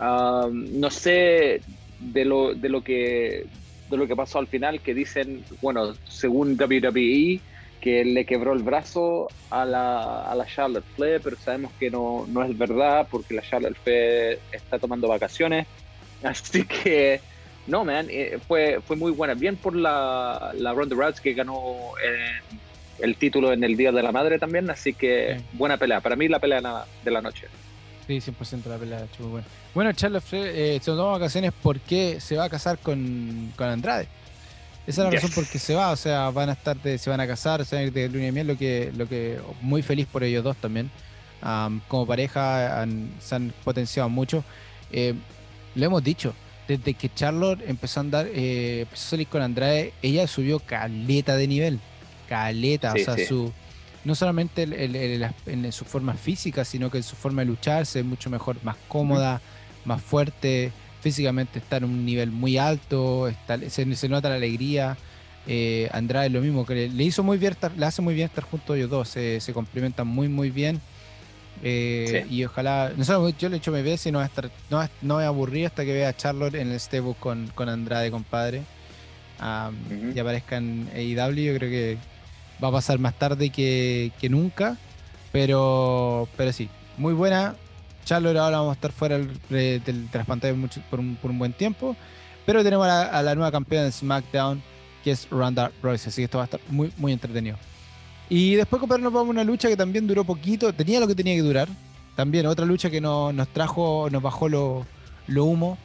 [0.00, 1.60] Um, no sé
[1.98, 3.46] de lo, de, lo que,
[3.90, 7.40] de lo que pasó al final, que dicen, bueno, según WWE,
[7.80, 12.26] que le quebró el brazo a la, a la Charlotte Flair, pero sabemos que no,
[12.28, 15.66] no es verdad porque la Charlotte Flair está tomando vacaciones.
[16.22, 17.20] Así que
[17.66, 19.34] no, man, eh, fue, fue muy buena.
[19.34, 22.58] Bien por la, la Ronda Rousey que ganó eh,
[22.98, 26.00] el título en el Día de la Madre también, así que buena pelea.
[26.00, 27.46] Para mí la pelea de la noche.
[28.06, 29.46] Sí, 100% la pelea, muy buena.
[29.72, 34.08] Bueno, Charles eh, se tomó vacaciones porque se va a casar con, con Andrade.
[34.86, 37.20] Esa es la razón por qué se va, o sea, van a estar, se van
[37.20, 39.82] a casar, se van a ir de luna y miel, lo que, lo que muy
[39.82, 40.90] feliz por ellos dos también.
[41.88, 42.86] como pareja
[43.20, 44.42] se han potenciado mucho.
[44.90, 45.14] Eh,
[45.74, 46.34] lo hemos dicho,
[46.66, 51.36] desde que Charlotte empezó a andar, eh, empezó a salir con Andrade, ella subió caleta
[51.36, 51.80] de nivel.
[52.28, 53.52] Caleta, o sea, su
[54.04, 58.56] no solamente en su forma física, sino que en su forma de lucharse, mucho mejor,
[58.62, 59.40] más cómoda,
[59.84, 63.30] más fuerte, físicamente está en un nivel muy alto,
[63.68, 64.96] se, nota la alegría.
[65.46, 68.76] Eh, Andrade lo mismo, que le, hizo muy bien, le hace muy bien estar juntos
[68.76, 70.80] ellos dos, se, se complementan muy muy bien.
[71.62, 72.92] Eh, y ojalá,
[73.38, 75.66] yo le echo mi veces y no voy a estar, no, no voy a aburrir
[75.66, 78.62] hasta que vea a Charlotte en el Stable con, con Andrade, compadre.
[80.14, 81.98] Y aparezca en AEW, yo creo que
[82.62, 84.76] va a pasar más tarde que, que nunca.
[85.32, 87.54] Pero, pero sí, muy buena.
[88.10, 89.80] Charlotte ahora vamos a estar fuera de
[90.12, 90.56] las pantallas
[90.90, 91.94] por, un, buen tiempo.
[92.44, 94.60] Pero tenemos a la, nueva campeona de SmackDown,
[95.04, 96.08] que es Ronda Royce.
[96.08, 97.56] Así que esto va a estar muy, muy entretenido.
[98.28, 100.72] Y después, compadre, nos vamos a una lucha que también duró poquito.
[100.72, 101.68] Tenía lo que tenía que durar.
[102.16, 104.86] También otra lucha que nos trajo, nos bajó lo,
[105.28, 105.78] humo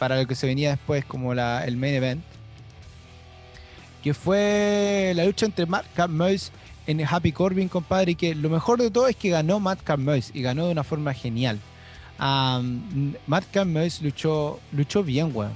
[0.00, 2.24] para lo que se venía después como el main event.
[4.02, 6.50] Que fue la lucha entre Matt Moise
[6.88, 10.32] en Happy Corbin, compadre, y que lo mejor de todo es que ganó Matt Moise
[10.32, 11.60] y ganó de una forma genial.
[12.18, 15.52] Matt Moise luchó, luchó bien, weón.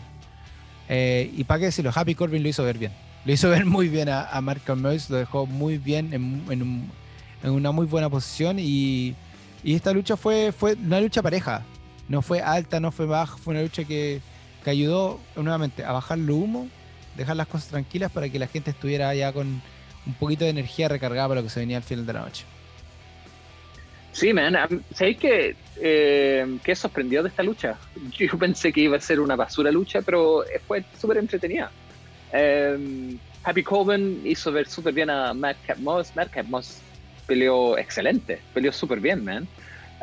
[0.91, 2.93] Eh, y para qué decirlo, Happy Corbin lo hizo ver bien.
[3.25, 6.91] Lo hizo ver muy bien a, a Mark Moise, lo dejó muy bien en,
[7.51, 8.59] una muy buena posición.
[8.59, 9.15] Y,
[9.65, 11.63] esta lucha fue, fue una lucha pareja.
[12.09, 14.21] No fue alta, no fue baja, fue una lucha que,
[14.63, 16.69] que ayudó nuevamente a bajar el humo,
[17.17, 19.63] dejar las cosas tranquilas para que la gente estuviera ya con
[20.07, 22.45] un poquito de energía recargada para lo que se venía al final de la noche.
[24.13, 24.57] Sí, man.
[24.95, 27.79] ¿Sabéis que, eh, que sorprendió de esta lucha?
[28.19, 31.71] Yo pensé que iba a ser una basura lucha, pero fue súper entretenida.
[32.33, 36.15] Eh, Happy Corbin hizo ver súper bien a Madcap Moss.
[36.15, 36.79] Madcap Moss
[37.27, 39.49] peleó excelente, peleó súper bien, man.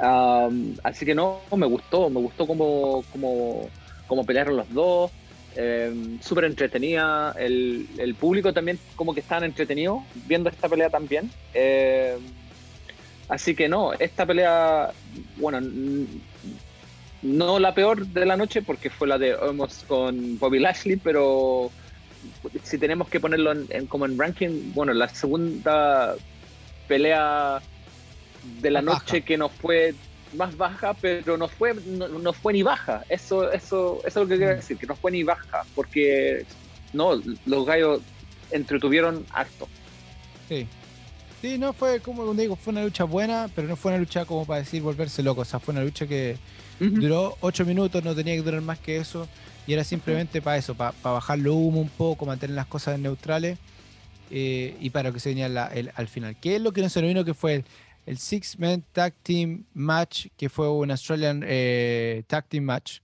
[0.01, 3.69] Um, así que no, me gustó, me gustó cómo, cómo,
[4.07, 5.11] cómo pelearon los dos.
[5.61, 7.35] Eh, súper entretenida.
[7.37, 11.29] El, el, público también como que estaban entretenidos viendo esta pelea también.
[11.53, 12.17] Eh,
[13.27, 14.91] así que no, esta pelea,
[15.35, 15.59] bueno,
[17.21, 21.71] no la peor de la noche porque fue la de Omos con Bobby Lashley, pero
[22.63, 26.15] si tenemos que ponerlo en, como en ranking, bueno, la segunda
[26.87, 27.61] pelea
[28.61, 29.93] de la noche que no fue
[30.33, 33.03] más baja, pero no fue, no, fue ni baja.
[33.09, 34.57] Eso, eso, eso es lo que quiero mm.
[34.57, 36.45] decir, que no fue ni baja, porque
[36.93, 38.01] no, los gallos
[38.51, 39.67] entretuvieron acto.
[40.47, 40.67] Sí.
[41.41, 44.45] Sí, no fue, como digo, fue una lucha buena, pero no fue una lucha como
[44.45, 45.41] para decir volverse loco.
[45.41, 46.37] O sea, fue una lucha que
[46.79, 49.27] duró ocho minutos, no tenía que durar más que eso.
[49.65, 52.99] Y era simplemente para eso, para, para bajar lo humo un poco, mantener las cosas
[52.99, 53.57] neutrales
[54.31, 55.45] eh, y para que se venía
[55.95, 56.35] al final.
[56.39, 57.25] ¿Qué es lo que no se vino?
[57.25, 57.65] Que fue el,
[58.09, 63.01] el Six Man Tag Team Match, que fue un Australian eh, Tag Team Match,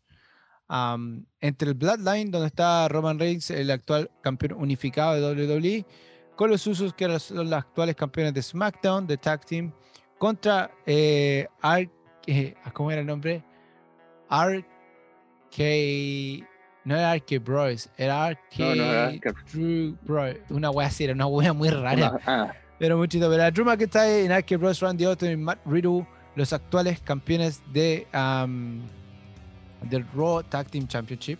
[1.39, 5.86] entre el Bloodline, donde está Roman Reigns, el actual campeón unificado de WWE,
[6.36, 9.72] con los Usos, que son los actuales campeones de SmackDown, de Tag Team,
[10.18, 11.46] contra eh,
[12.26, 13.44] eh ¿cómo era el nombre?
[14.28, 15.60] RK,
[16.84, 21.54] no era RK Bros, era RK no, no Bros, una wea así, era una wea
[21.54, 22.20] muy rara.
[22.26, 22.52] Ah.
[22.78, 27.62] Pero muchito, pero Drew McIntyre, RK Bros, Randy Orton y Matt Riddle, los actuales campeones
[27.72, 28.08] de
[29.90, 31.40] del Raw Tag Team Championship.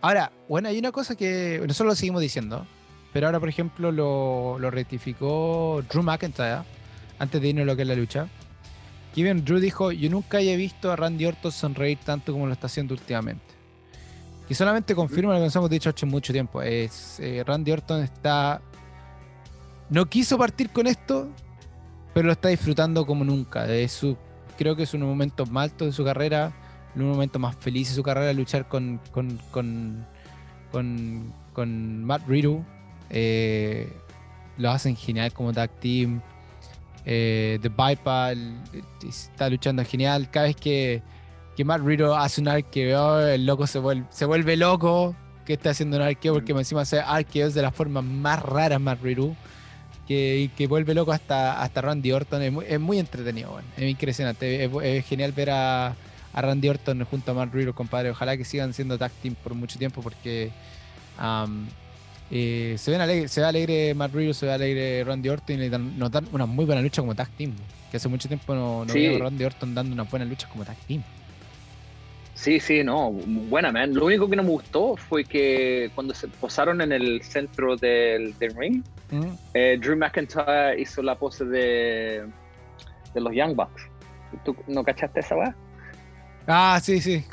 [0.00, 2.66] Ahora, bueno, hay una cosa que nosotros lo seguimos diciendo,
[3.12, 6.62] pero ahora, por ejemplo, lo, lo rectificó Drew McIntyre
[7.18, 8.26] antes de irnos a lo que es la lucha.
[9.14, 12.66] Kevin Drew dijo: Yo nunca haya visto a Randy Orton sonreír tanto como lo está
[12.66, 13.52] haciendo últimamente.
[14.48, 16.60] Y solamente confirma lo que nos hemos dicho hace mucho tiempo.
[16.62, 18.60] Es, eh, Randy Orton está
[19.90, 21.28] no quiso partir con esto,
[22.14, 23.66] pero lo está disfrutando como nunca.
[23.88, 24.16] su,
[24.56, 26.52] creo que es uno de los momentos más altos de su carrera,
[26.94, 29.38] uno de los momentos más felices de su carrera, luchar con, con,
[30.70, 32.64] con, Matt Riddle.
[33.10, 33.92] Eh,
[34.58, 36.20] lo hacen genial como tag team.
[37.04, 38.36] Eh, The Bypass
[39.06, 40.30] está luchando genial.
[40.30, 41.02] Cada vez que,
[41.56, 45.70] que Matt Riddle hace un arqueo, el loco se vuelve, se vuelve loco que está
[45.70, 49.34] haciendo un arqueo, porque encima hace arqueos de la forma más rara Matt Riddle
[50.12, 52.42] que, que vuelve loco hasta, hasta Randy Orton.
[52.42, 54.64] Es muy, entretenido, es impresionante.
[54.64, 55.94] Es, genial ver a,
[56.32, 58.10] a, Randy Orton junto a Matt Riddle, compadre.
[58.10, 60.50] Ojalá que sigan siendo tag team por mucho tiempo porque
[62.30, 65.68] eh, se, ven alegre, se ve alegre Matt Riddle, se ve alegre Randy Orton y
[65.70, 67.52] nos dan una muy buena lucha como tag team.
[67.90, 70.76] Que hace mucho tiempo no, no a Randy Orton dando una buena lucha como tag
[70.86, 71.02] team.
[72.42, 73.94] Sí, sí, no, buena, man.
[73.94, 78.34] Lo único que no me gustó fue que cuando se posaron en el centro del,
[78.56, 79.26] ring, mm.
[79.54, 82.26] eh, Drew McIntyre hizo la pose de,
[83.14, 83.82] de los Young Bucks.
[84.44, 85.54] ¿Tú no cachaste esa weá?
[86.48, 87.24] Ah, sí, sí.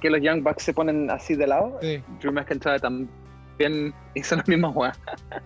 [0.00, 1.80] Que los Young Bucks se ponen así de lado.
[2.20, 4.92] Drew McIntyre también hizo la misma weá.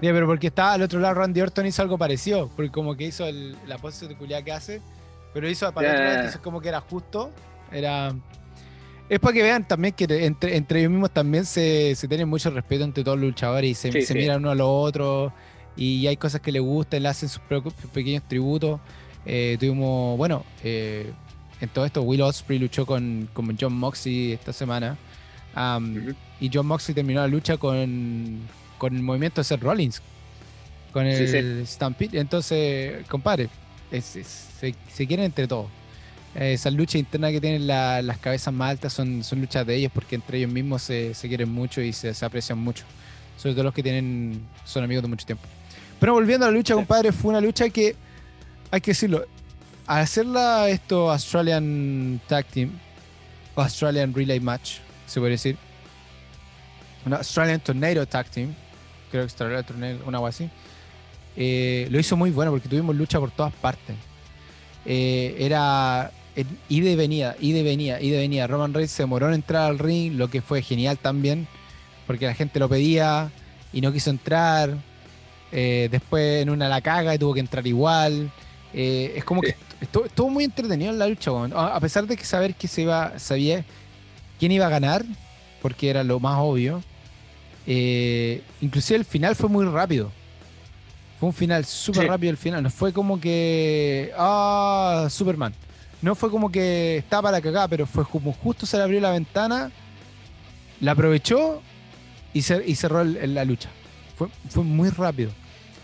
[0.00, 3.04] Sí, pero porque estaba al otro lado Randy Orton hizo algo parecido, porque como que
[3.04, 3.26] hizo
[3.66, 4.80] la pose de culiada que hace,
[5.34, 7.30] pero hizo para otro lado, entonces como que era justo.
[7.72, 8.12] Era
[9.10, 12.48] es para que vean también que entre, entre ellos mismos también se, se tienen mucho
[12.50, 15.32] respeto entre todos los luchadores y se, miran uno a los otros
[15.76, 17.42] y hay cosas que les gustan, le hacen sus,
[17.92, 18.80] pequeños tributos.
[19.26, 21.12] Eh, tuvimos, bueno, eh,
[21.60, 24.96] en todo esto, Will Ospreay luchó con, con John Moxley esta semana.
[25.56, 28.40] Um, y John Moxley terminó la lucha con,
[28.78, 30.00] con el movimiento de Seth Rollins,
[30.92, 32.20] con el Stampede.
[32.20, 33.48] Entonces, compadre,
[33.90, 35.66] se, se, quieren entre todos.
[36.34, 40.14] Esas luchas internas que tienen las cabezas más altas son, son luchas de ellos porque
[40.14, 42.84] entre ellos mismos se, se quieren mucho y se, se, aprecian mucho.
[43.36, 45.44] Sobre todo los que tienen son amigos de mucho tiempo.
[45.98, 47.96] Pero volviendo a la lucha, compadre, fue una lucha que,
[48.70, 49.26] hay que decirlo,
[49.86, 52.70] al hacerla esto Australian Tag Team,
[53.54, 55.56] o Australian Relay Match, se puede decir,
[57.04, 58.54] una Australian Tornado Tag Team,
[59.10, 60.48] creo que Australian Tornado, una algo así,
[61.36, 63.96] eh, lo hizo muy bueno porque tuvimos lucha por todas partes.
[64.86, 66.10] Eh, era
[66.68, 68.46] ida y venida, ida y venida, ida y venida.
[68.46, 71.46] Roman Reigns se demoró en entrar al ring, lo que fue genial también,
[72.06, 73.30] porque la gente lo pedía
[73.72, 74.76] y no quiso entrar.
[75.52, 78.30] Eh, después en una la caga y tuvo que entrar igual.
[78.72, 82.68] es como que estuvo, muy entretenido en la lucha, a pesar de que saber que
[82.68, 83.64] se iba, sabía
[84.38, 85.04] quién iba a ganar,
[85.60, 86.82] porque era lo más obvio.
[87.66, 90.12] inclusive el final fue muy rápido.
[91.20, 92.62] Fue un final súper rápido el final.
[92.62, 94.10] No fue como que.
[94.16, 95.52] Ah, Superman.
[96.02, 99.10] No fue como que estaba para cagar, pero fue como justo se le abrió la
[99.10, 99.70] ventana,
[100.80, 101.60] la aprovechó
[102.32, 103.68] y, cerró la lucha.
[104.16, 105.30] Fue, fue muy rápido.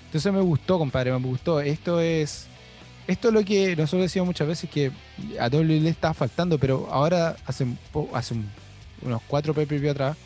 [0.06, 1.60] Entonces me gustó, compadre, me gustó.
[1.60, 2.46] Esto es.
[3.06, 4.90] Esto es lo que nosotros decíamos muchas veces que
[5.38, 7.64] a WWE le estaba faltando, pero ahora hace,
[8.12, 8.34] hace
[9.02, 10.16] unos cuatro pay atrás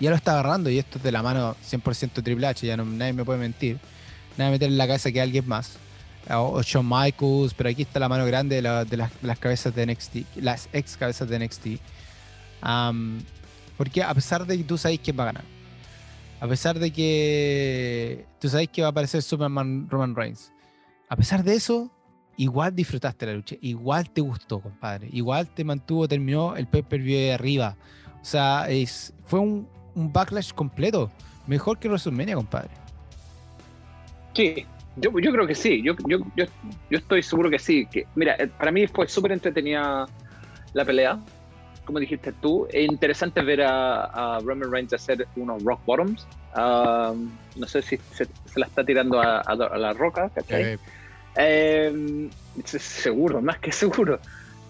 [0.00, 2.84] ya lo está agarrando y esto es de la mano 100% Triple H, ya no,
[2.84, 3.78] nadie me puede mentir.
[4.36, 5.72] Nadie meter en la cabeza que alguien más.
[6.32, 10.68] O, Shawn Michaels, pero aquí está la mano grande de, las, cabezas de NXT, las
[10.72, 11.66] ex cabezas de NXT.
[13.76, 15.44] porque a pesar de que tú sabes quién va a ganar,
[16.40, 20.52] a pesar de que tú sabes que va a aparecer Superman Roman Reigns,
[21.08, 21.90] a pesar de eso,
[22.36, 27.32] igual disfrutaste la lucha, igual te gustó, compadre, igual te mantuvo, terminó el pay-per-view de
[27.34, 27.76] arriba.
[28.22, 31.10] O sea, es, fue un, un backlash completo.
[31.46, 32.70] Mejor que WrestleMania, compadre.
[34.34, 34.66] Sí,
[35.00, 35.82] yo, yo creo que sí.
[35.82, 36.46] Yo, yo, yo,
[36.90, 37.86] estoy seguro que sí.
[37.86, 40.06] Que, mira, eh, para mí fue súper entretenida
[40.72, 41.18] la pelea.
[41.84, 46.26] Como dijiste tú, es interesante ver a, Roman Reigns hacer unos rock bottoms.
[46.54, 50.78] No sé si se, la está tirando a, la roca, ¿cachai?
[51.36, 52.28] Eh,
[52.64, 54.20] seguro, más que seguro.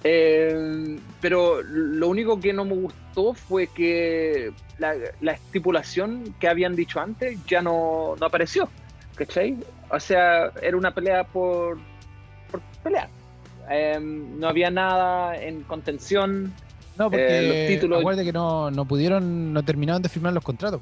[0.03, 4.95] Eh, pero lo único que no me gustó fue que la,
[5.33, 8.69] estipulación que habían dicho antes ya no, no, apareció.
[9.15, 9.57] ¿Cachai?
[9.91, 11.79] O sea, era una pelea por,
[12.51, 13.09] por pelear.
[13.69, 16.53] Em, no había nada en contención.
[16.97, 18.17] No, porque eh, los títulos.
[18.17, 20.81] que no, no pudieron, no terminaron de firmar los contratos.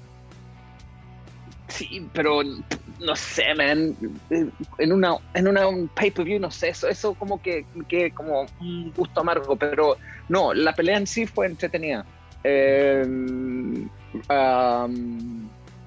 [1.69, 3.95] Sí, pero no sé, man.
[4.79, 8.93] En una, en una un pay-per-view, no sé, eso, eso como que, que como un
[8.97, 9.97] gusto amargo, pero
[10.29, 12.05] no, la pelea en sí fue entretenida.
[12.43, 13.89] Em,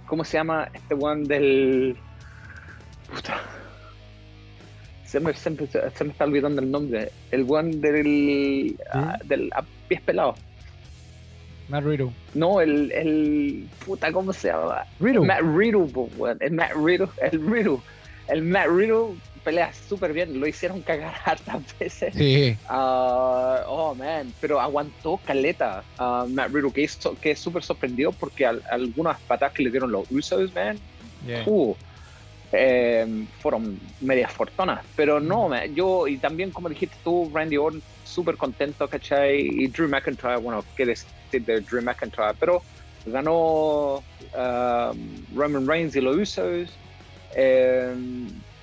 [0.05, 1.97] ¿Cómo se llama este one del.
[3.13, 3.41] Puta.
[5.05, 7.11] Se me, se, me, está olvidando el nombre.
[7.31, 8.77] El one del.
[8.93, 10.39] Ah, del a pies pelados.
[11.67, 12.11] Matt Riddle.
[12.33, 13.67] No, el, el.
[13.85, 14.85] Puta, ¿cómo se llama?
[15.01, 15.25] Riddle.
[15.25, 15.87] Matt Riddle,
[16.39, 17.09] el Matt Riddle.
[17.21, 17.79] El Riddle.
[18.29, 20.39] El Matt Riddle pelea súper bien.
[20.39, 22.13] Lo hicieron cagar hartas veces.
[22.15, 22.55] Sí.
[22.69, 24.33] Uh, oh, man.
[24.39, 29.71] Pero aguantó caleta uh, Matt Riddle, que, es súper sorprendido porque algunas patas que le
[29.71, 30.79] dieron los Usos, man.
[31.45, 31.75] Uh,
[32.51, 34.83] eh, fueron medias fortunas.
[34.95, 39.39] Pero no, yo, y también como dijiste tú, Randy Orton, súper contento, ¿cachai?
[39.41, 42.61] Y Drew McIntyre, bueno, qué decir de Drew McIntyre, pero
[43.05, 46.69] ganó um, Roman Reigns y los Usos.
[47.35, 47.93] Eh,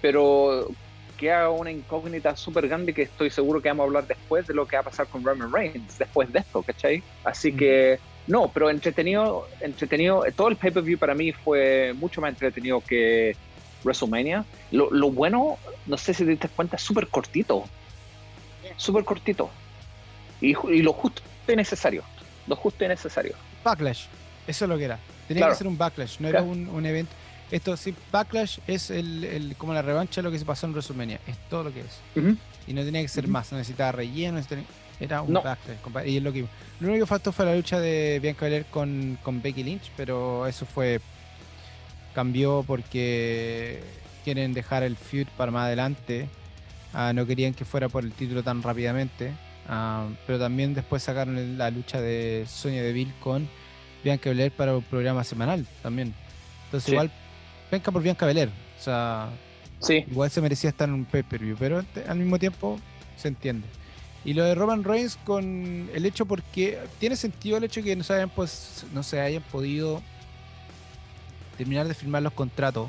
[0.01, 0.69] pero
[1.17, 4.67] queda una incógnita súper grande que estoy seguro que vamos a hablar después de lo
[4.67, 7.03] que va a pasar con Roman Reigns, después de esto, ¿cachai?
[7.25, 12.81] Así que, no, pero entretenido, entretenido, todo el pay-per-view para mí fue mucho más entretenido
[12.81, 13.37] que
[13.85, 14.45] WrestleMania.
[14.71, 17.65] Lo, lo bueno, no sé si te diste cuenta, es súper cortito,
[18.77, 19.51] súper cortito.
[20.41, 22.03] Y, y, lo justo y necesario,
[22.47, 23.35] lo justo y necesario.
[23.65, 24.07] Backlash,
[24.47, 24.99] eso es lo que era.
[25.27, 27.13] Tenía que ser un backlash, no era un, un evento
[27.51, 31.21] esto sí, Backlash es el, como la revancha de lo que se pasó en WrestleMania.
[31.27, 32.01] Es todo lo que es.
[32.67, 34.41] Y no tenía que ser más, no necesitaba relleno,
[35.01, 36.07] era un Backlash.
[36.07, 36.45] Y es lo que
[36.81, 40.47] Lo único que faltó fue la lucha de Bianca Belair con, con Becky Lynch, pero
[40.47, 41.01] eso fue.
[42.19, 43.79] Cambió porque
[44.25, 46.29] quieren dejar el feud para más adelante.
[46.93, 49.31] Ah, no querían que fuera por el título tan rápidamente.
[49.69, 53.49] Ah, pero también después sacaron la lucha de Sonya Deville con
[54.03, 56.13] Bianca Belair para un programa semanal también.
[56.65, 57.09] Entonces igual
[57.71, 58.49] Venga por Bianca Belair.
[58.49, 59.31] O sea,
[59.79, 60.05] Sí.
[60.11, 62.81] Igual se merecía estar en un pay-per-view, pero al mismo tiempo
[63.17, 63.69] se entiende.
[64.25, 68.03] Y lo de Roman Reigns con el hecho porque tiene sentido el hecho que no
[68.03, 70.03] se hayan, pues, no se hayan podido
[71.59, 72.89] terminar de firmar los contratos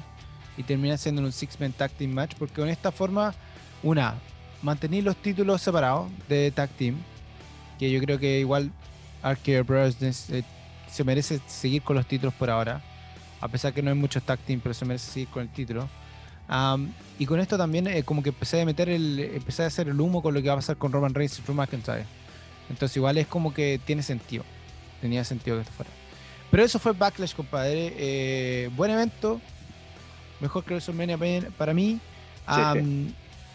[0.55, 3.33] y terminar siendo un six-man tag team match porque con esta forma,
[3.83, 4.15] una,
[4.61, 6.95] mantener los títulos separados de tag team,
[7.77, 8.71] que yo creo que igual
[9.21, 10.31] Arcade Brothers
[10.89, 12.81] se merece seguir con los títulos por ahora,
[13.41, 15.89] a pesar que no hay muchos tag team, pero se merece seguir con el título
[17.19, 19.99] y con esto también eh, como que empecé a meter el, empecé a hacer el
[19.99, 22.05] humo con lo que va a pasar con Roman Reigns y Drew McIntyre.
[22.69, 24.43] Entonces igual es como que tiene sentido.
[25.01, 25.98] Tenía sentido que esto fuera.
[26.51, 27.93] Pero eso fue Backlash, compadre.
[27.97, 29.39] Eh, buen evento.
[30.39, 31.17] Mejor que WrestleMania
[31.57, 31.99] para mí.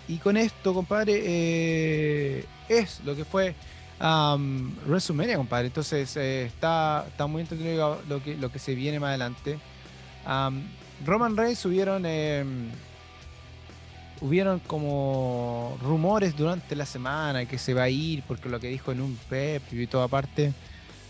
[0.07, 3.55] Y con esto, compadre, eh, es lo que fue
[4.01, 5.67] um, WrestleMania, compadre.
[5.67, 9.59] Entonces está, está muy entretenido lo que, lo que se viene más adelante.
[11.05, 12.71] Roman Reigns subieron em,
[14.21, 18.93] hubieron como rumores durante la semana que se va a ir porque lo que dijo
[18.93, 20.53] en un pep y todo aparte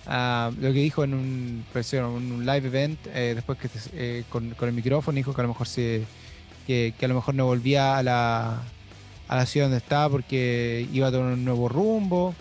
[0.06, 4.72] ah, lo que dijo en un, un live event eh, después que eh, con, el
[4.72, 6.04] micrófono dijo que a lo mejor se
[6.66, 8.62] que, a lo mejor no volvía a la,
[9.28, 12.34] a la ciudad donde estaba porque iba a tomar un nuevo rumbo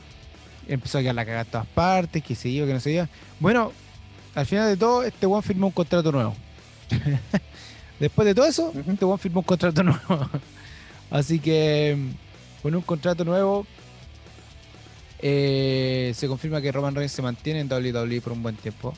[0.67, 3.10] empezó a quedar la cagada en todas partes que se iba que no se iba
[3.39, 3.71] bueno
[4.36, 6.36] al final de todo este one firmó un contrato nuevo
[7.99, 9.17] Después de todo eso, uh -huh.
[9.17, 10.30] firmó un contrato nuevo.
[11.10, 11.97] Así que
[12.62, 13.65] con un contrato nuevo
[15.25, 18.93] eh, se confirma que Roman Reigns se mantiene en WWE por un buen tiempo.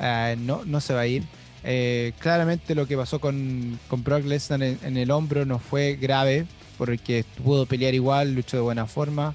[0.00, 1.24] Eh, no, no se va a ir.
[1.64, 6.46] Eh, claramente lo que pasó con, con Brock Lesnar en, el hombro no fue grave,
[6.78, 9.34] porque pudo pelear igual, luchó de buena forma.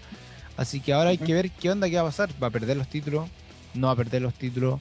[0.55, 2.29] Así que ahora hay que ver qué onda, qué va a pasar.
[2.41, 3.29] ¿Va a perder los títulos?
[3.73, 4.79] ¿No va a perder los títulos?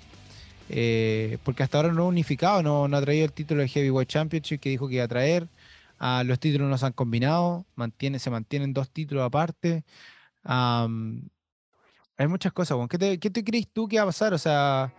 [0.68, 4.60] Eh, porque hasta ahora no ha unificado, no, ha traído el título de Heavyweight Championship
[4.60, 5.48] que dijo que iba a traer.
[5.98, 9.82] Ah, los títulos no se han combinado, mantiene, se mantienen dos títulos aparte.
[10.44, 12.78] Hay muchas cosas.
[12.88, 14.34] ¿Qué te, ¿Qué crees tú que va a pasar?
[14.34, 14.92] O sea,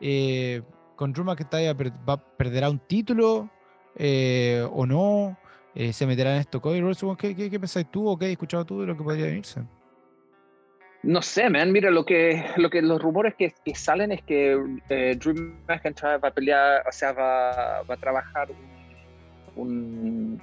[0.00, 0.62] eh,
[0.96, 1.14] con
[1.52, 1.66] ahí,
[2.08, 3.50] va, ¿perderá un título
[3.96, 5.38] eh, o no?
[5.92, 7.04] ¿Se meterá en esto Cody Rhodes?
[7.18, 9.62] ¿Qué, qué, pensáis tú o qué has escuchado tú de lo que podría venirse?
[11.02, 11.70] No sé, man.
[11.70, 16.18] Mira, lo que, lo que los rumores que, que salen es que eh, Drew McIntyre
[16.18, 18.48] va a pelear, o sea, va, va a trabajar
[19.54, 20.42] un, un,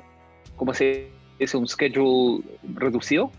[0.55, 1.57] ¿cómo se dice?
[1.57, 2.43] Un schedule
[2.75, 3.29] reducido.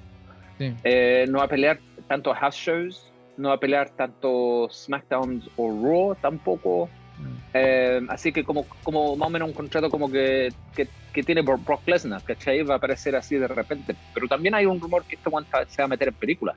[0.58, 0.74] Sí.
[0.84, 5.68] Eh, no va a pelear tanto house shows, no va a pelear tanto SmackDown o
[5.82, 6.88] Raw tampoco.
[7.18, 7.36] Mm.
[7.54, 11.42] Eh, así que como, como más o menos un contrato como que, que, que tiene
[11.42, 12.62] Brock Lesnar, ¿cachai?
[12.62, 13.94] Va a aparecer así de repente.
[14.12, 16.54] Pero también hay un rumor que este one se va a meter en película.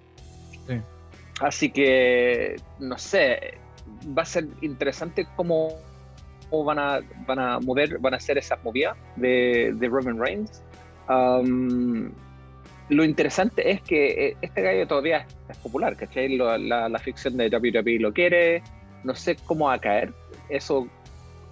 [1.39, 3.59] Así que, no sé,
[4.17, 5.69] va a ser interesante cómo,
[6.51, 10.63] van, a, van a mover, van a hacer esas movidas de, de Roman Reigns.
[11.07, 12.11] Um,
[12.89, 16.37] lo interesante es que eh, este gallo todavía es, popular, ¿cachai?
[16.37, 16.57] La,
[16.89, 18.63] la, ficción de WWE lo quiere,
[19.03, 20.13] no sé cómo va a caer,
[20.49, 20.87] eso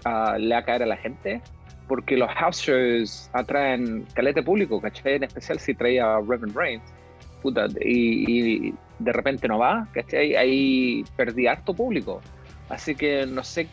[0.06, 1.41] uh, le va a caer a la gente,
[1.88, 5.15] porque los house shows atraen calete público, ¿cachai?
[5.15, 6.84] En especial si traía a Roman Reigns,
[7.41, 10.36] puta, y, de repente no va, ¿cachai?
[10.36, 12.21] Ahí perdí harto público.
[12.69, 13.67] Así que no sé,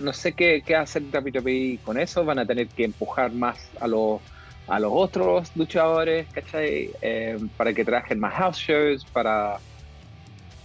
[0.00, 2.24] no sé qué, qué hacer WWE con eso.
[2.24, 4.20] Van a tener que empujar más a los,
[4.68, 6.90] a los otros luchadores, ¿cachai?
[7.02, 9.58] Eh, para que trabajen más house shows, para,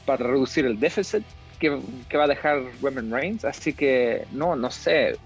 [0.05, 1.23] para reducir el déficit
[1.59, 3.45] que, va a dejar Roman Reigns.
[3.45, 5.17] Así que no, no sé.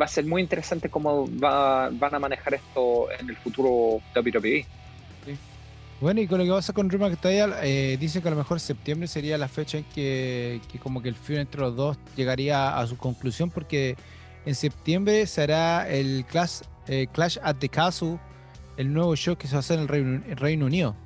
[0.00, 4.66] Va a ser muy interesante cómo va, van a manejar esto en el futuro WWE.
[6.00, 9.06] Bueno, y con lo que pasa con McIntyre, eh, dice que a lo mejor septiembre
[9.06, 12.98] sería la fecha en que, como que el feud entre los dos llegaría a su
[12.98, 13.96] conclusión, porque
[14.44, 18.18] en septiembre será el Clash, eh, Clash at the Castle,
[18.76, 20.96] el nuevo show que se va a hacer en el Reino, Unido.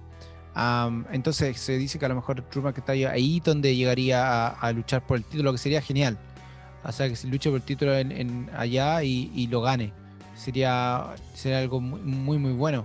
[1.13, 5.19] entonces se dice que a lo mejor Drew McIntyre ahí donde llegaría a, luchar por
[5.19, 6.19] el título, que sería genial.
[6.85, 7.93] O sea, que se luche por el título
[8.57, 9.93] allá y, lo gane.
[10.37, 12.85] Sería, sería algo muy, muy, bueno.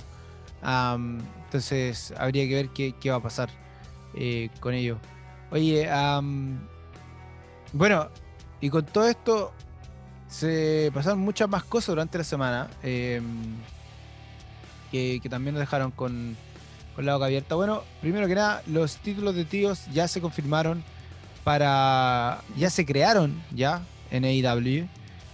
[1.46, 3.50] Entonces habría que ver qué, va a pasar
[4.16, 4.98] eh, con ello.
[5.52, 5.88] Oye,
[7.74, 8.10] bueno,
[8.62, 9.52] y con todo esto
[10.34, 13.24] se pasaron muchas más cosas durante la semana em,
[14.92, 16.36] que, también nos dejaron con,
[16.96, 17.56] con la boca abierta.
[17.56, 20.84] Bueno, primero que nada, los títulos de tíos ya se confirmaron
[21.44, 22.42] para.
[22.58, 23.82] ya se crearon ya
[24.12, 24.88] en AEW.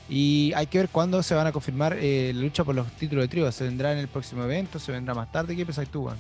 [0.10, 3.26] Y hay que ver cuándo se van a confirmar eh, la lucha por los títulos
[3.26, 3.52] de trío.
[3.52, 4.80] ¿Se vendrá en el próximo evento?
[4.80, 5.56] ¿Se vendrá más tarde?
[5.56, 6.18] ¿Qué pensáis tú, Juan?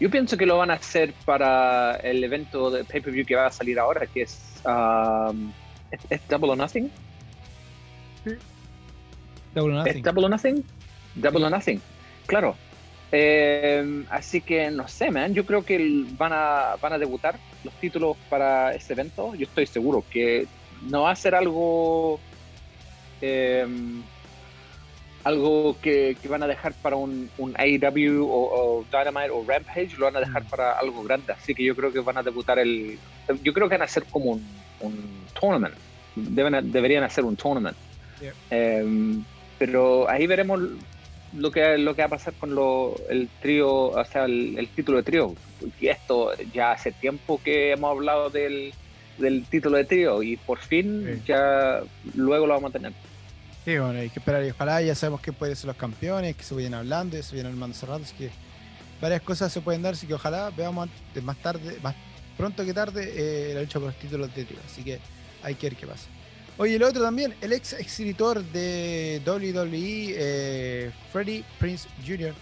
[0.00, 3.52] Yo pienso que lo van a hacer para el evento de pay-per-view que va a
[3.52, 5.52] salir ahora, que es, um,
[6.10, 6.90] es, Double or Nothing.
[9.54, 10.02] Double Nothing.
[10.02, 10.64] Double Nothing?
[11.14, 11.80] Double Nothing,
[12.26, 12.56] claro.
[13.14, 15.34] Eh, así que no sé, man.
[15.34, 19.34] Yo creo que van a, van a debutar los títulos para ese evento.
[19.34, 20.46] Yo estoy seguro que
[20.88, 22.18] no va a ser algo.
[23.20, 23.66] Eh,
[25.24, 30.16] algo que, van a dejar para un, un AEW o, Dynamite o Rampage, lo van
[30.16, 30.48] a dejar mm.
[30.48, 31.32] para algo grande.
[31.32, 32.98] Así que yo creo que van a debutar el.
[33.42, 34.44] Yo creo que van a hacer como un,
[34.80, 35.74] un tournament.
[36.16, 37.76] Deben, deberían hacer un tournament.
[38.50, 39.22] Eh,
[39.64, 40.60] pero ahí veremos
[41.38, 44.98] lo que, lo que va a pasar con lo, el trío, o sea, el, título
[44.98, 45.36] de trío.
[45.80, 48.74] Y esto ya hace tiempo que hemos hablado del,
[49.18, 51.80] del título de trío y por fin ya
[52.16, 52.92] luego lo vamos a tener.
[53.64, 56.42] Sí, bueno, hay que esperar y ojalá ya sabemos que pueden ser los campeones, que
[56.42, 58.30] se vayan hablando, y se vienen armando cerrando, así que
[59.00, 60.88] varias cosas se pueden dar, así que ojalá veamos
[61.22, 61.94] más tarde, más
[62.36, 64.98] pronto que tarde, eh, la lucha por los títulos de trío, así que
[65.44, 66.08] hay que ver qué pasa.
[66.62, 72.32] Oye, el otro también, el ex escritor de WWE, eh, Freddie Prince Jr.,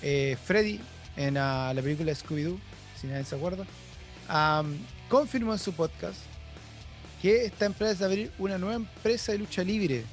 [0.00, 0.78] eh, Freddy,
[1.16, 2.56] en ah, la película Scooby-Doo,
[3.00, 3.66] si nadie se acuerda,
[5.08, 6.20] confirmó en su podcast
[7.20, 10.04] que esta empresa va a abrir una nueva empresa de lucha libre.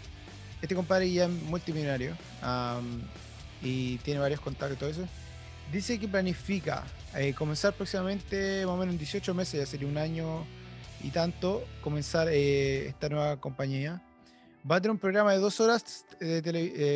[0.59, 2.15] Este compadre ya es multimillonario
[3.61, 5.07] y tiene varios contactos y todo eso.
[5.71, 6.83] Dice que planifica
[7.15, 10.47] eh, comenzar próximamente, más o menos en 18 meses, ya sería un año
[11.03, 14.01] y tanto comenzar eh, esta nueva compañía.
[14.69, 16.41] Va a tener un programa de dos horas de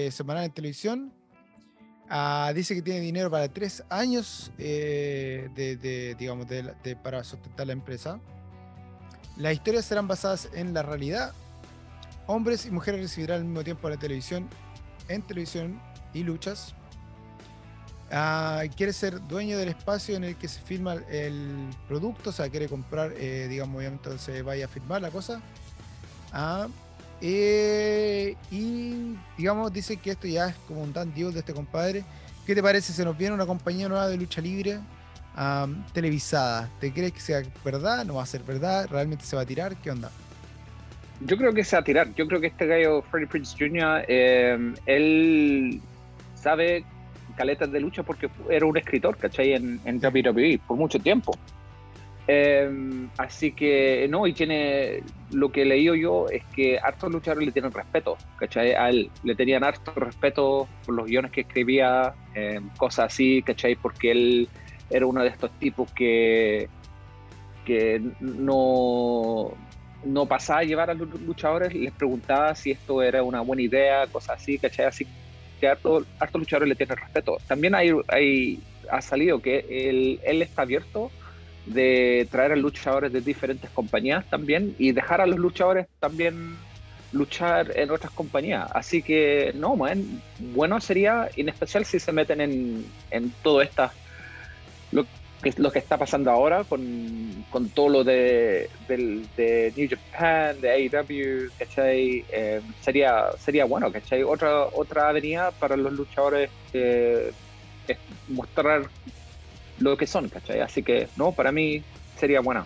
[0.08, 1.14] eh, semanal en televisión.
[2.10, 7.74] Ah, dice que tiene dinero para tres años eh, de, digamos, de, para sustentar la
[7.74, 8.20] empresa.
[9.38, 11.34] Las historias serán basadas en la realidad.
[12.28, 14.48] Hombres y mujeres recibirán al mismo tiempo la televisión,
[15.08, 15.82] en televisión
[16.14, 16.76] y luchas.
[18.12, 22.50] Ah, quiere ser dueño del espacio en el que se firma el producto, o sea,
[22.50, 25.42] quiere comprar, eh, digamos, obviamente se vaya a firmar la cosa.
[26.32, 26.68] Ah,
[27.22, 32.04] eh, y, digamos, dice que esto ya es como un dan deal de este compadre.
[32.46, 32.94] ¿Qué te parece?
[32.94, 34.80] Se nos viene una compañía nueva de lucha libre
[35.94, 36.70] televisada.
[36.80, 38.06] ¿Te crees que sea verdad?
[38.06, 38.88] ¿No va a ser verdad?
[38.90, 39.76] ¿Realmente se va a tirar?
[39.78, 40.10] ¿Qué onda?
[41.22, 42.14] Yo creo que se va a tirar.
[42.16, 45.82] Yo creo que este gallo, Freddie Prince Jr., eh, él
[46.36, 46.86] sabe
[47.36, 49.54] caletas de lucha porque era un escritor, ¿cachai?
[49.54, 51.34] En, en WWE por mucho tiempo.
[52.28, 57.46] Em, así que, no, y tiene, lo que he leído yo es que hartos luchadores
[57.46, 58.74] le tienen respeto, ¿cachai?
[58.74, 63.76] A él le tenían harto respeto por los guiones que escribía, em, cosas así, ¿cachai?
[63.76, 64.50] Porque él
[64.90, 66.68] era uno de estos tipos que,
[67.64, 69.52] que no,
[70.04, 74.08] no pasaba a llevar a los luchadores, les preguntaba si esto era una buena idea,
[74.08, 74.86] cosas así, ¿cachai?
[74.86, 75.06] Así
[75.66, 77.38] que harto, harto luchadores le tienen respeto.
[77.48, 78.60] También hay,
[78.90, 81.12] ha salido que él, él está abierto
[81.66, 86.56] de traer a luchadores de diferentes compañías también y dejar a los luchadores también
[87.12, 88.70] luchar en otras compañías.
[88.74, 93.92] Así que, no, man, bueno sería, en especial si se meten en, en todo esta,
[94.92, 95.06] lo
[95.46, 100.72] que, lo que está pasando ahora con, con todo lo de, de, New Japan, de
[100.72, 102.26] AEW, ¿cachai?
[102.32, 104.24] Eh, sería, sería bueno, ¿cachai?
[104.24, 107.32] Otra, otra avenida para los luchadores eh,
[107.88, 108.90] es mostrar
[109.80, 110.62] lo que son, ¿cachai?
[110.62, 111.84] Así que, no, para mí
[112.18, 112.66] sería buena.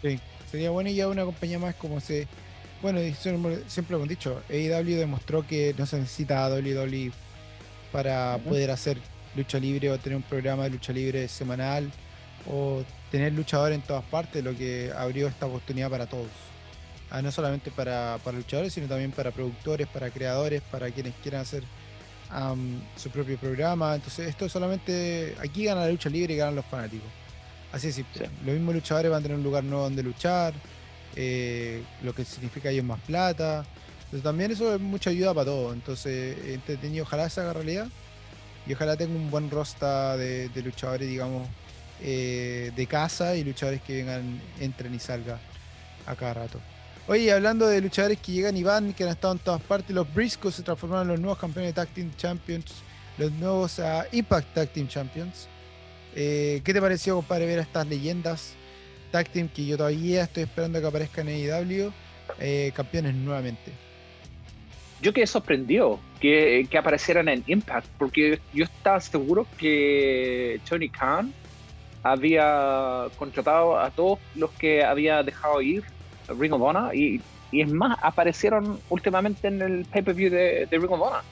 [0.00, 0.20] Sí,
[0.50, 2.28] sería buena y ya una compañía más como se...
[2.80, 7.10] Bueno, siempre lo hemos dicho, AEW demostró que no se necesita a WWE
[7.90, 8.98] para poder hacer
[9.34, 11.90] lucha libre o tener un programa de lucha libre semanal
[12.46, 16.28] o tener luchadores en todas partes, lo que abrió esta oportunidad para todos.
[17.10, 21.42] Ah, no solamente para, para, luchadores, sino también para productores, para creadores, para quienes quieran
[21.42, 21.64] hacer
[22.96, 23.94] su propio programa.
[23.94, 27.08] Entonces, esto solamente aquí gana la lucha libre y ganan los fanáticos.
[27.72, 28.28] Así es simple.
[28.44, 30.52] Los mismos luchadores van a tener un lugar nuevo donde luchar,
[31.16, 33.64] eh, lo que significa ellos más plata.
[34.04, 35.72] Entonces, también eso es mucha ayuda para todos.
[35.72, 37.88] Entonces, entretenido, ojalá se haga realidad
[38.68, 41.48] y ojalá tenga un buen roster de, luchadores, digamos,
[42.02, 45.38] eh, de casa y luchadores que vengan, entren y salgan
[46.06, 46.60] a cada rato.
[47.06, 50.12] Oye, hablando de luchadores que llegan y van, que han estado en todas partes, los
[50.12, 52.66] Briscoes se transformaron en los nuevos campeones de Tag Team Champions,
[53.16, 55.48] los nuevos ah, Impact Tag Team Champions.
[56.14, 58.52] Eh, ¿Qué te pareció, compadre, ver a estas leyendas
[59.10, 61.90] Tag Team que yo todavía estoy esperando que aparezcan en AEW,
[62.38, 63.87] eh, campeones nuevamente?
[65.00, 71.32] Yo quedé sorprendido que, que, aparecieran en Impact, porque yo estaba seguro que Tony Khan
[72.02, 75.84] había contratado a todos los que había dejado ir
[76.28, 77.20] Ring of Honor y,
[77.50, 81.22] y es más, aparecieron últimamente en el pay-per-view de, de, Ring of Honor.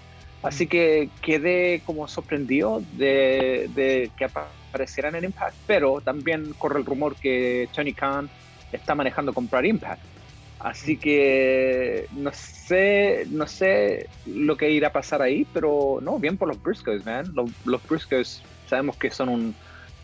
[0.42, 0.68] Así mm.
[0.68, 7.16] que quedé como sorprendido de, de, que aparecieran en Impact, pero también corre el rumor
[7.16, 8.28] que Tony Khan
[8.72, 10.02] está manejando comprar Impact.
[10.58, 16.36] Así que no sé, no sé lo que irá a pasar ahí, pero no, bien
[16.36, 17.32] por los Briscoes, man.
[17.34, 19.54] Los, Briscoes sabemos que son un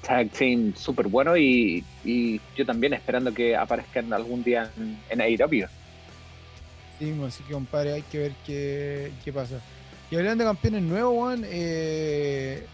[0.06, 1.84] tag team súper bueno y,
[2.56, 5.66] yo también esperando que aparezcan algún día en, en AEW.
[6.98, 9.60] Sí, así que compadre, hay que ver qué, qué pasa.
[10.10, 12.66] Y hablando de campeones nuevos, Juan, eh,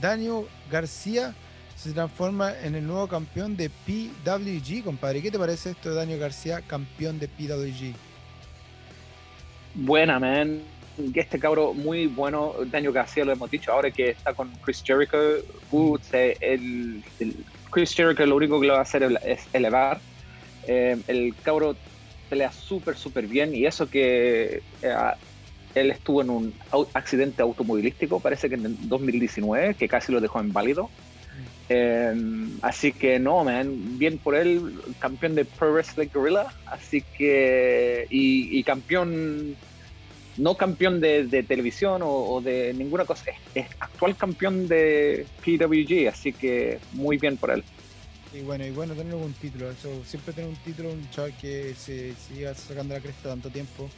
[0.00, 1.34] Daniel García
[1.82, 5.20] se transforma en el nuevo campeón de PWG, compadre.
[5.20, 7.92] ¿Qué te parece esto de Daniel García, campeón de PWG?
[9.74, 10.60] Buena, man.
[11.12, 15.18] Este cabro muy bueno, Daniel García lo hemos dicho, ahora que está con Chris Jericho,
[15.72, 17.02] uh, el,
[17.70, 19.98] Chris Jericho lo único que lo va a hacer es elevar.
[20.68, 21.74] Eh, el cabro
[22.30, 24.94] pelea súper, súper bien y eso que eh,
[25.74, 26.54] él estuvo en un
[26.94, 30.88] accidente automovilístico, parece que en 2019, que casi lo dejó inválido.
[31.74, 32.12] Eh,
[32.60, 38.62] así que no, man, bien por él, campeón de Pro Wrestling Gorilla, así que, y,
[38.62, 39.56] campeón,
[40.36, 46.78] no campeón de, televisión o, de ninguna cosa, es, actual campeón de PWG, así que
[46.92, 47.64] muy bien por él.
[48.34, 51.74] Y bueno, y bueno tener un título, eso, siempre tener un título, un chaval que
[51.74, 53.88] se siga sacando la cresta tanto tiempo,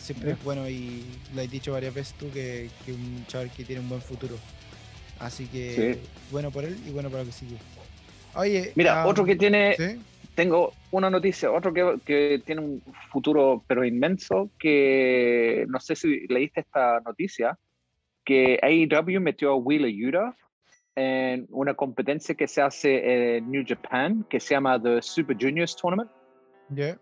[0.00, 3.64] siempre es bueno y lo has dicho varias veces tú que, que un chaval que
[3.64, 4.36] tiene un buen futuro.
[5.18, 5.98] Así que
[6.30, 7.56] bueno por él y bueno para lo que sigue.
[8.34, 9.76] Oye, mira, otro que tiene,
[10.34, 16.26] tengo una noticia, otro que, que, tiene un futuro pero inmenso, que no sé si
[16.28, 17.58] leíste esta noticia,
[18.24, 20.36] que AEW metió a Wheeler Yuta
[20.96, 25.76] en una competencia que se hace en New Japan, que se llama The Super Juniors
[25.76, 26.10] Tournament.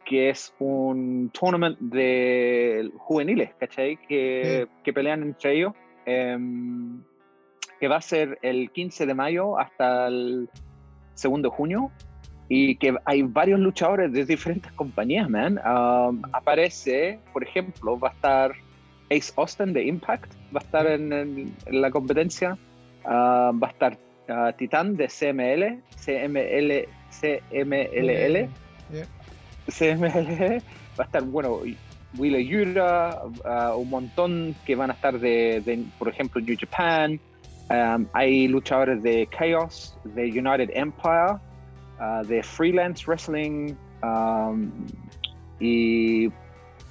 [0.04, 3.96] que es un tournament de juveniles, ¿cachai?
[4.06, 5.72] Que, que pelean entre ellos.
[6.04, 7.02] Em,
[7.80, 10.48] que va a ser el 15 de mayo hasta el
[11.22, 11.90] 2 de junio
[12.48, 15.58] y que hay varios luchadores de diferentes compañías, man.
[15.58, 18.52] Um, aparece, por ejemplo, va a estar
[19.10, 22.58] Ace Austin de Impact, va a estar en, la competencia.
[23.04, 23.98] Uh, va a estar
[24.28, 28.48] uh, Titan de CML, CML, CMLL,
[29.68, 30.62] CML,
[30.98, 31.60] va a estar, bueno,
[32.16, 37.20] Wheeler Yura, uh, un montón que van a estar de, de, por ejemplo, New Japan,
[37.70, 41.38] Um, hay luchadores de Chaos, de United Empire,
[41.98, 44.70] uh, de Freelance Wrestling um,
[45.58, 46.30] y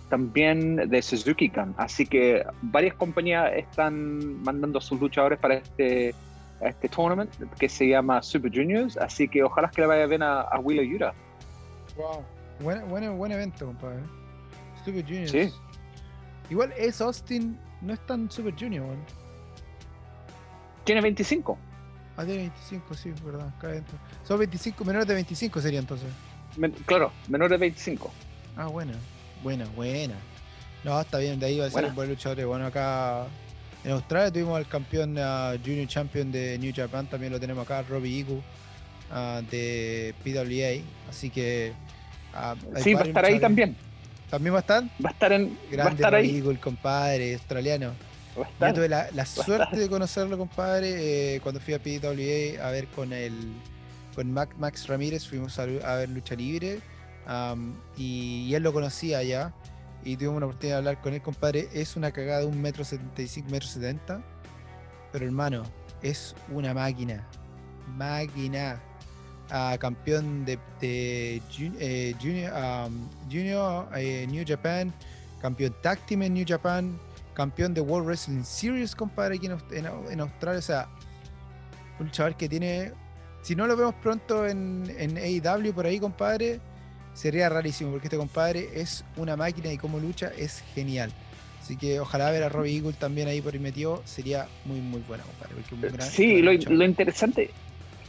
[0.10, 1.76] también de Suzuki Gun.
[1.78, 6.16] Así que varias compañías están mandando sus luchadores para este,
[6.62, 8.98] este tournament que se llama Super Juniors.
[8.98, 11.14] Así que ojalá que le vaya bien a, a Wheeler Yuta.
[11.96, 12.24] Wow,
[12.62, 14.02] buen, buen, buen evento, compadre.
[14.84, 15.32] Super Juniors.
[15.32, 15.52] Sí.
[16.50, 18.86] Igual es Austin, no es tan Super Junior,
[20.84, 21.58] tiene 25.
[22.16, 23.52] Ah, tiene 25, sí, verdad.
[24.24, 26.10] Son 25, menores de 25 sería entonces.
[26.86, 28.12] claro, menores de 25.
[28.56, 28.94] Ah, buena,
[29.42, 30.16] buena, buena.
[30.84, 32.46] No, está bien, de ahí va a ser un buen luchador.
[32.46, 33.26] Bueno, acá
[33.84, 37.82] en Australia tuvimos al campeón uh, Junior Champion de New Japan, también lo tenemos acá,
[37.84, 41.10] Robbie Igu uh, de PWA.
[41.10, 41.74] Así que.
[42.34, 43.76] Uh, sí, va a estar ahí también.
[44.30, 44.84] ¿También va a estar?
[44.84, 45.58] Va a estar en.
[45.72, 46.38] Grande va a estar ahí.
[46.38, 47.94] el compadre australiano.
[48.36, 53.14] Yo tuve la, suerte de conocerlo, compadre, eh, cuando fui a PWA a ver con
[53.14, 53.54] el
[54.16, 56.80] con Max Ramírez, fuimos a, ver lucha libre
[57.98, 59.54] y, él lo conocía ya
[60.04, 61.70] y tuvimos una oportunidad de hablar con él, compadre.
[61.74, 64.22] Es una cagada de un metro setenta y cinco, metro setenta,
[65.12, 65.64] pero hermano,
[66.02, 67.28] es una máquina,
[67.96, 68.82] máquina.
[69.50, 71.42] Ah, campeón de, eh,
[72.20, 72.90] Junior,
[73.30, 74.92] junior eh, New Japan,
[75.42, 76.98] campeón Tag Team en New Japan,
[77.34, 80.60] campeón de World Wrestling Series, compadre, aquí en, Australia.
[80.60, 80.90] O sea,
[82.00, 82.92] un chaval que tiene.
[83.42, 86.62] Si no lo vemos pronto en, en AEW por ahí, compadre,
[87.14, 91.12] sería rarísimo, porque este compadre es una máquina y como lucha es genial.
[91.62, 95.00] Así que ojalá ver a Robbie Eagle también ahí por ahí metido sería muy, muy
[95.08, 96.02] buena, compadre.
[96.02, 97.52] sí, lo, interesante.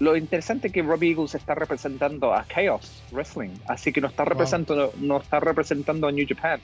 [0.01, 4.09] Lo interesante es que Robbie Eagle se está representando a Chaos Wrestling, así que no
[4.09, 6.61] está representando, no está representando a New Japan.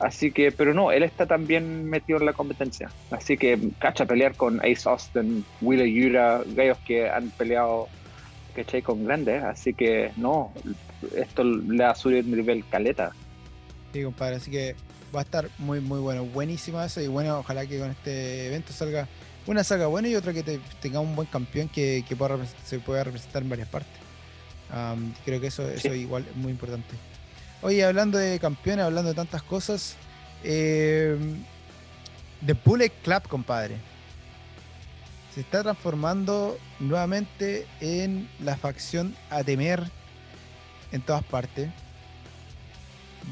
[0.00, 2.90] Así que, pero no, él está también metido en la competencia.
[3.10, 7.86] Así que, cacha, pelear con Ace Austin, Wheeler Yura, gallos que han peleado,
[8.56, 8.80] ¿cachai?
[8.80, 9.42] Con grandes.
[9.44, 10.54] Así que, no,
[11.14, 13.12] esto le ha subido el nivel caleta.
[13.92, 14.74] Sí, compadre, así que
[15.14, 16.24] va a estar muy, muy bueno.
[16.24, 19.06] Buenísima eso y bueno, ojalá que con este evento salga
[19.46, 22.04] una saga buena y otra que tenga un buen campeón que,
[22.64, 23.92] se pueda representar en varias partes.
[25.26, 26.94] creo que eso, eso igual es muy importante.
[27.62, 29.96] Oye, hablando de campeones, hablando de tantas cosas,
[30.44, 31.16] eh,
[32.44, 33.76] The Bullet Club, compadre,
[35.34, 39.82] se está transformando nuevamente en la facción a temer
[40.92, 41.68] en todas partes.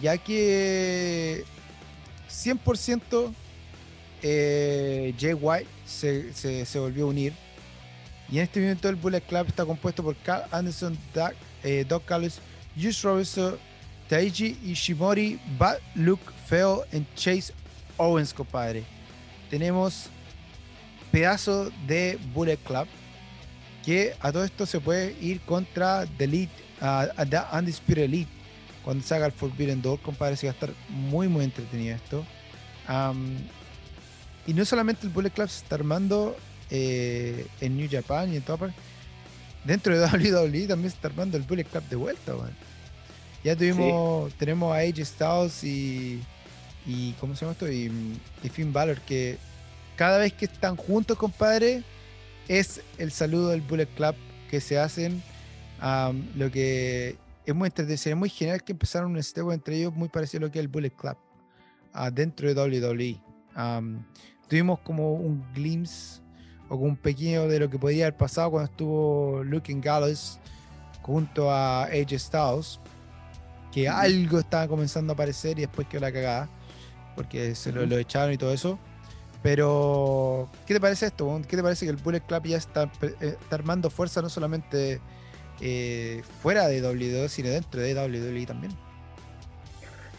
[0.02, 1.44] ya que
[2.30, 3.32] 100%
[4.22, 7.32] eh, Jay White se, se- se volvió a unir.
[8.30, 11.32] Y en este momento el Bullet Club está compuesto por Carl Anderson, Doug,
[11.64, 12.38] eh, Doc Callis,
[12.78, 13.58] Juice Robinson,
[14.08, 17.52] Taiji Ishimori, Bad Luke Feo y Chase
[17.96, 18.84] Owens, compadre.
[19.50, 20.10] Tenemos
[21.10, 22.86] pedazo de Bullet Club
[23.84, 28.38] que a todo esto se puede ir contra The Elite, a The Undisputed Elite
[28.88, 32.24] cuando se haga el Forbidden Door, compadre, se va a estar muy muy entretenido esto.
[34.46, 36.34] Y no solamente el Bullet Club se está armando
[36.70, 38.72] eh, en New Japan y en toda.
[39.64, 40.06] Dentro de
[40.40, 42.56] WWE también se está armando el Bullet Club de vuelta, weón.
[43.44, 46.20] Ya tuvimos, tenemos a AJ Styles y,
[46.86, 47.70] y ¿cómo se llama esto?
[47.70, 47.90] Y,
[48.42, 49.38] y Finn Balor que
[49.96, 51.82] cada vez que están juntos, compadre,
[52.46, 54.14] es el saludo del Bullet Club
[54.48, 55.22] que se hacen.
[55.80, 59.94] am, lo que es muy entretenido, sería muy genial que empezaran un step entre ellos
[59.94, 61.16] muy parecido a lo que es el Bullet Club
[61.92, 63.20] ah, dentro de WWE.
[64.48, 66.20] Tuvimos como un glimpse
[66.68, 70.38] o como un pequeño de lo que podría haber pasado cuando estuvo Luke and Gallows
[71.02, 72.80] junto a AJ Styles,
[73.82, 76.48] que algo estaba comenzando a aparecer y después quedó la cagada,
[77.14, 78.78] porque se lo, lo echaron y todo eso.
[79.42, 81.40] Pero, ¿qué te parece esto?
[81.48, 85.00] ¿Qué te parece que el Bullet Club ya está, eh, está armando fuerza no solamente
[85.60, 88.72] eh, fuera de WWE, sino dentro de WWE también?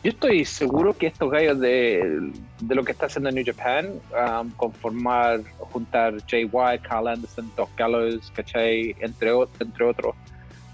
[0.01, 2.31] Yo estoy seguro que estos gallos de,
[2.61, 7.69] de lo que está haciendo New Japan, um, conformar, juntar Jay White, Carl Anderson, Doc
[7.75, 8.95] Gallows, ¿cachai?
[9.01, 9.29] Entre,
[9.59, 10.15] entre otros,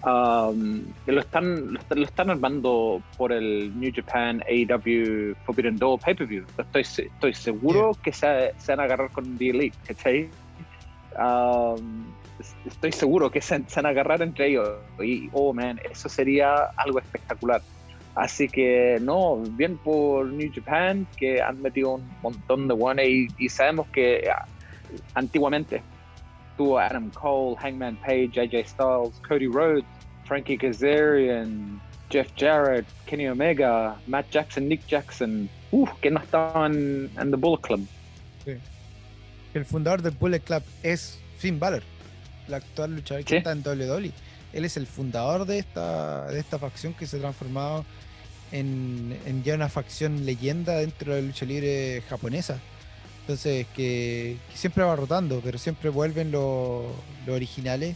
[0.05, 5.77] um, que lo, están, lo, están- lo están armando por el New Japan AEW Forbidden
[5.77, 6.45] Door pay-per-view.
[6.57, 10.29] Estoy, estoy seguro que se, se van a agarrar con The Elite, ¿cachai?
[11.17, 12.03] Um,
[12.39, 14.69] es- estoy seguro que se, se van a agarrar entre ellos.
[15.01, 17.61] Y, oh man, eso sería algo espectacular.
[18.15, 23.27] Así que no, bien por New Japan, que han metido un montón de buenas y,
[23.37, 24.45] y sabemos que ah,
[25.15, 25.81] antiguamente
[26.57, 29.83] tuvo Adam Cole, Hangman Page, AJ Styles, Cody Rhodes,
[30.25, 37.31] Frankie Kazarian, Jeff Jarrett, Kenny Omega, Matt Jackson, Nick Jackson, uf, que no estaban en
[37.31, 37.87] The Bullet Club.
[39.53, 41.83] El fundador del Bullet Club es Finn Balor,
[42.47, 43.35] el actual luchador que Sí.
[43.37, 44.11] está en WWE.
[44.53, 47.85] Él es el fundador de esta, de esta facción que se ha transformado
[48.51, 52.59] en, en ya una facción leyenda dentro de la lucha libre japonesa.
[53.25, 56.85] Entonces, que, siempre va rotando, pero siempre vuelven los
[57.27, 57.95] originales.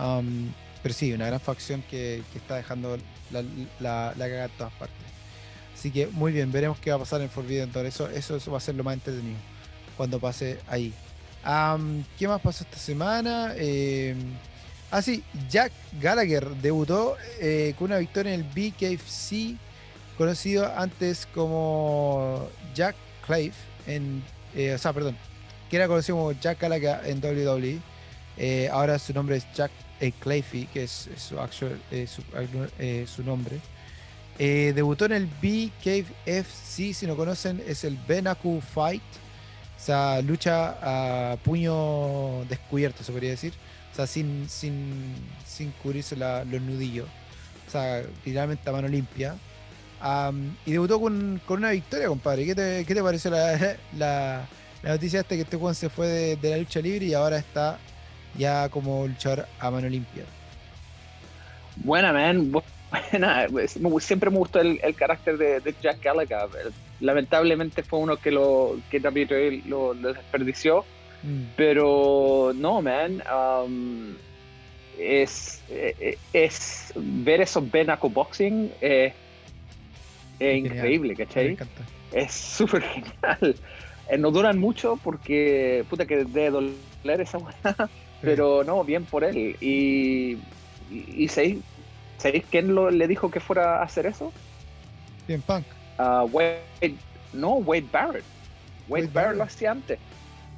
[0.00, 0.50] Um,
[0.82, 2.96] pero sí, una gran facción que, está dejando
[3.30, 3.42] la,
[3.78, 4.96] la, la cagada en todas partes.
[5.74, 7.86] Así que muy bien, veremos qué va a pasar en Forbidden Door.
[7.86, 9.38] Eso, eso, eso va a ser lo más entretenido
[9.96, 10.92] cuando pase ahí.
[11.44, 13.52] Am, ¿Qué más pasó esta semana?
[13.56, 14.14] Eh,
[14.90, 19.58] ah, sí, Jack Gallagher debutó eh, con una victoria en el BKFC,
[20.16, 22.96] conocido antes como Jack
[23.26, 23.52] Clave,
[23.86, 24.22] en,
[24.54, 25.16] eh, o sea, perdón,
[25.70, 27.78] que era conocido como Jack Gallagher en WWE.
[28.38, 32.22] Eh, ahora su nombre es Jack eh, Clayfie, que es, su, actual, eh, su,
[32.78, 33.58] eh, su nombre.
[34.38, 39.02] Eh, debutó en el BKFC, si no conocen, es el Benaku Fight.
[39.78, 40.76] O sea, lucha
[41.32, 43.52] a puño descubierto, se podría decir.
[43.92, 45.14] O sea, sin, sin,
[45.46, 47.08] sin cubrirse la- los nudillos.
[47.68, 49.34] O sea, literalmente a mano limpia.
[50.04, 52.44] Am, y debutó con, con una victoria, compadre.
[52.44, 53.56] ¿Qué te, qué te pareció la,
[53.96, 54.48] la,
[54.82, 57.38] la noticia esta que este Juan se fue de, de la lucha libre y ahora
[57.38, 57.78] está
[58.34, 60.24] ya como luchador a mano limpia?
[61.76, 62.50] Buena, man.
[63.12, 63.46] Buena.
[64.00, 66.72] Siempre me gustó el, el carácter de, de Jack Gallagher.
[67.00, 70.84] Lamentablemente fue uno que lo que WWE lo, lo desperdició.
[71.22, 73.22] Mm, Pero no, man.
[73.32, 74.16] um,
[74.98, 79.14] es, eh, es ver esos Benaco Boxing eh,
[80.50, 80.76] es Genial.
[80.76, 81.46] increíble, me ¿cachai?
[81.52, 81.82] encanta.
[82.12, 83.56] Es súper genial.
[84.08, 87.38] Eh, no duran mucho porque, puta, que debe doler esa.
[88.20, 89.36] Pero no, bien por él.
[89.36, 90.38] Y, y,
[90.90, 91.62] y ¿sabéis,
[92.50, 94.32] quién lo, le dijo que fuera a hacer eso?
[95.26, 95.64] Bien, Punk.
[95.98, 96.62] Ah, Wade,
[97.32, 98.24] no, Wade Barrett.
[98.88, 99.36] Wade, Wade Barrett Barrett.
[99.38, 99.98] lo hacía antes.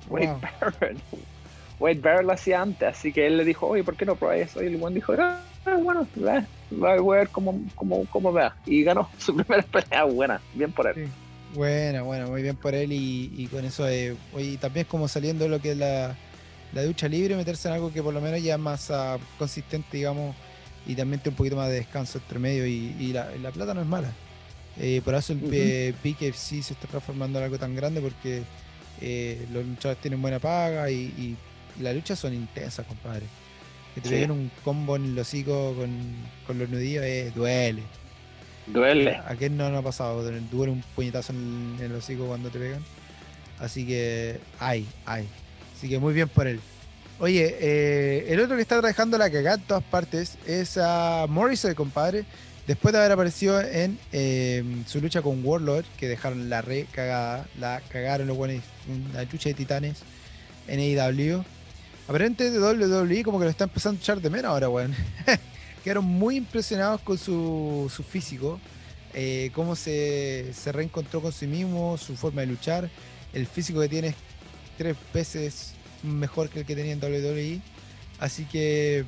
[0.09, 0.41] Wade Wow.
[0.61, 0.99] Barrett.
[1.80, 4.47] Wade Barrett lo hacía antes, así que él le dijo, oye, ¿por qué no probáis
[4.47, 4.62] eso?
[4.62, 6.47] Y el buen dijo, ah, ah, bueno, va,
[6.83, 8.55] va a ver cómo, cómo, cómo vea.
[8.67, 10.95] Y ganó su primera pelea buena, bien por él.
[10.95, 11.11] Sí.
[11.55, 15.07] Buena, bueno, muy bien por él y, y con eso, eh, oye, también es como
[15.07, 16.17] saliendo lo que es la,
[16.73, 19.97] la ducha libre, meterse en algo que por lo menos ya es más ah, consistente,
[19.99, 20.35] digamos,
[20.85, 23.73] y también tiene un poquito más de descanso entre medio y, y la, la plata
[23.73, 24.11] no es mala.
[24.81, 25.51] Eh, por eso el Ujú.
[25.53, 28.43] eh, BKFC se está transformando en algo tan grande porque
[29.01, 31.37] eh, los luchadores tienen buena paga y, y-
[31.79, 33.27] y las luchas son intensas, compadre.
[33.95, 34.15] Que te Sí.
[34.15, 35.91] peguen un combo en el hocico con,
[36.47, 37.83] con los nudillos eh, duele.
[38.67, 39.17] Duele.
[39.17, 40.23] ¿A quién no lo ha pasado?
[40.23, 42.83] Duele un puñetazo en, el hocico cuando te pegan.
[43.59, 45.29] Así que, ay, ay.
[45.77, 46.61] Así que muy bien por él.
[47.21, 51.75] Oye, eh, el otro que está trabajando la cagada en todas partes es a Morrison,
[51.75, 52.25] compadre.
[52.67, 57.47] Después de haber aparecido en em, su lucha con Warlord, que dejaron la re cagada,
[57.61, 59.99] la cagaron los buenos, una lucha de titanes
[60.67, 61.45] en AEW.
[62.07, 64.95] Aparentemente WWE como que lo está empezando a echar de menos ahora, weón.
[65.85, 68.59] Quedaron muy impresionados con su, físico,
[69.13, 72.89] eh, cómo se, se reencontró con sí mismo, su forma de luchar.
[73.33, 74.15] El físico que tiene es
[74.79, 77.61] tres veces mejor que el que tenía en WWE.
[78.19, 79.05] Así que,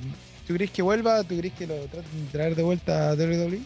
[0.46, 1.22] ¿tú crees que vuelva?
[1.22, 3.60] ¿Tú crees que lo traten de traer de vuelta a WWE?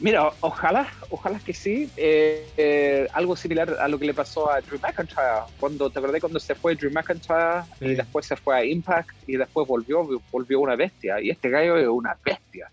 [0.00, 1.90] Mira, ojalá, ojalá que sí.
[1.96, 5.44] Eh, eh, algo similar a lo que le pasó a Drew McIntyre.
[5.58, 9.36] Cuando, ¿Te acordás cuando se fue Drew McIntyre y después se fue a Impact y
[9.36, 11.20] después volvió, volvió una bestia?
[11.20, 12.70] Y este gallo es una bestia.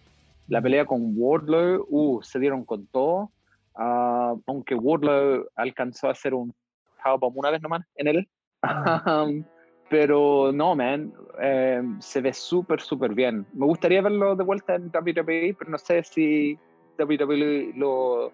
[0.47, 3.31] La pelea con Wardlow, uh, se dieron con todo.
[3.75, 6.55] Ah, aunque Wardlow alcanzó a hacer un
[7.03, 8.29] powerbomb una vez nomás en él.
[8.63, 9.43] Um,
[9.89, 13.45] pero no, man, eh, se ve súper, súper bien.
[13.53, 16.57] Me gustaría verlo de vuelta en WWE, pero no sé si
[16.99, 18.31] WWE lo,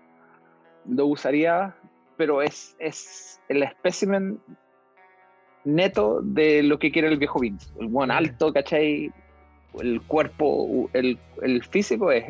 [0.88, 1.76] lo usaría,
[2.18, 4.40] pero es, es el espécimen
[5.66, 7.70] neto de lo que quiere el viejo Vince.
[7.80, 9.12] El buen alto, ¿cachai?
[9.80, 12.26] El cuerpo, el, el físico es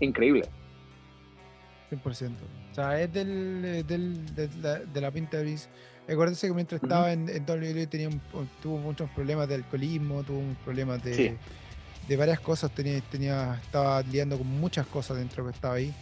[0.00, 0.48] increíble.
[1.90, 2.32] 100%.
[2.70, 5.68] O sea, es del, del de, la, de, la, pinta de Vince.
[6.08, 8.10] Acuérdense que mientras estaba en, en WWE tenía
[8.62, 11.36] tuvo muchos problemas de alcoholismo, tuvo problemas de,
[12.08, 15.92] de varias cosas, tenía, estaba lidiando con muchas cosas dentro que estaba ahí.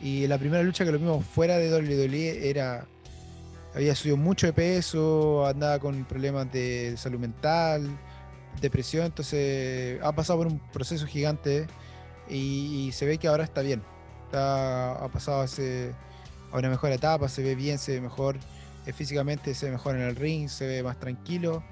[0.00, 2.86] Y la primera lucha que lo vimos fuera de WWE era.
[3.74, 7.86] Había subido mucho de peso, andaba con problemas de salud mental,
[8.58, 11.66] depresión, entonces ha pasado por un proceso gigante
[12.26, 13.82] y, se ve que ahora está bien.
[14.32, 18.38] ha pasado a una mejor etapa, se ve bien, se ve mejor
[18.86, 21.62] eh, físicamente, se ve mejor en el ring, se ve más tranquilo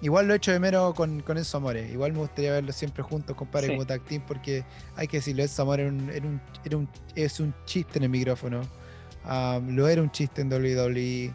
[0.00, 1.88] igual lo he hecho de menos con, con Enzo Amore.
[1.90, 4.64] Igual me gustaría verlo siempre juntos, compadre, como tag team, porque
[4.96, 8.62] hay que decirlo, Enzo Amore era un, es un chiste en el micrófono.
[9.68, 11.32] lo era un chiste en WWE.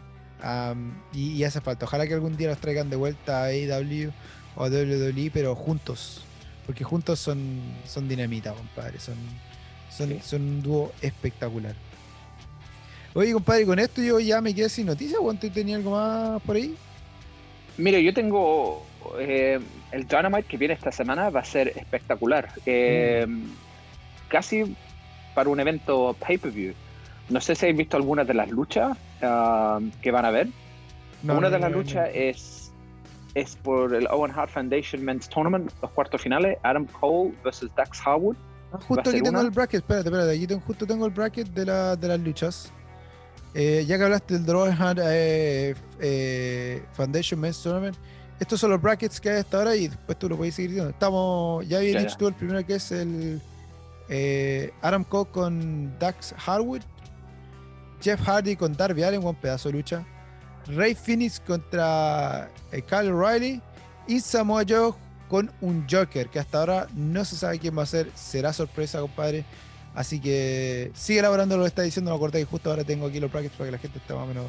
[1.12, 1.86] y, hace falta.
[1.86, 4.12] Ojalá que algún día los traigan de vuelta a AEW
[4.56, 6.24] o a WWE, pero juntos.
[6.66, 8.98] Porque juntos son, son dinamita, compadre.
[8.98, 9.16] Son,
[9.90, 11.74] son, son un dúo espectacular.
[13.14, 15.20] Oye, compadre, con esto yo ya me quedé sin noticias.
[15.20, 16.74] ¿Cuánto tenía algo más por ahí?
[17.76, 18.84] Mire, yo tengo
[19.18, 19.60] eh,
[19.92, 22.50] el Dynamite que viene esta semana va a ser espectacular.
[22.66, 23.50] Eh, mm.
[24.28, 24.76] Casi
[25.34, 26.74] para un evento pay-per-view.
[27.28, 30.48] No sé si habéis visto alguna de las luchas ah, que van a ver.
[31.22, 32.70] Una de las luchas es,
[33.34, 37.98] es por el Owen Hart Foundation Men's Tournament, los cuartos finales, Adam Cole versus Dax
[38.04, 38.36] Harwood.
[38.72, 41.64] Ah, justo aquí tengo el bracket, espérate, espérate, aquí tengo, justo tengo el bracket de,
[41.64, 42.72] la, de las luchas.
[43.54, 44.76] Eh, ya que hablaste del Drawing
[45.06, 47.96] eh, eh, Foundation Men's Tournament,
[48.40, 50.90] estos son los brackets que hay hasta ahora y después tú lo puedes seguir diciendo.
[50.90, 53.40] Estamos, ya había dicho tú el primero que es el
[54.82, 56.82] Adam Cole con Dax Harwood,
[58.02, 60.04] Jeff Hardy con Darby Allen, buen pedazo de lucha,
[60.66, 63.62] Ray Phoenix contra Kyle O'Reilly
[64.08, 64.94] y Samoa Joe
[65.28, 69.00] con un Joker que hasta ahora no se sabe quién va a ser, será sorpresa,
[69.00, 69.44] compadre.
[69.94, 72.10] Así que sigue elaborando lo que está diciendo.
[72.10, 74.24] Me acordé que justo ahora tengo aquí los brackets para que la gente esté más
[74.24, 74.46] o menos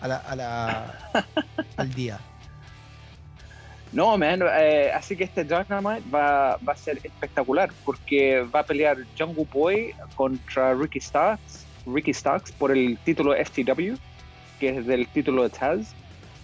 [0.00, 0.94] a la,
[1.76, 2.20] al día.
[3.90, 8.62] No, man, eh, así que este Dynamite va, va a ser espectacular porque va a
[8.62, 13.94] pelear Jungle Boy contra Ricky Starks, Ricky Starks por el título FTW,
[14.60, 15.94] que es del título de Taz.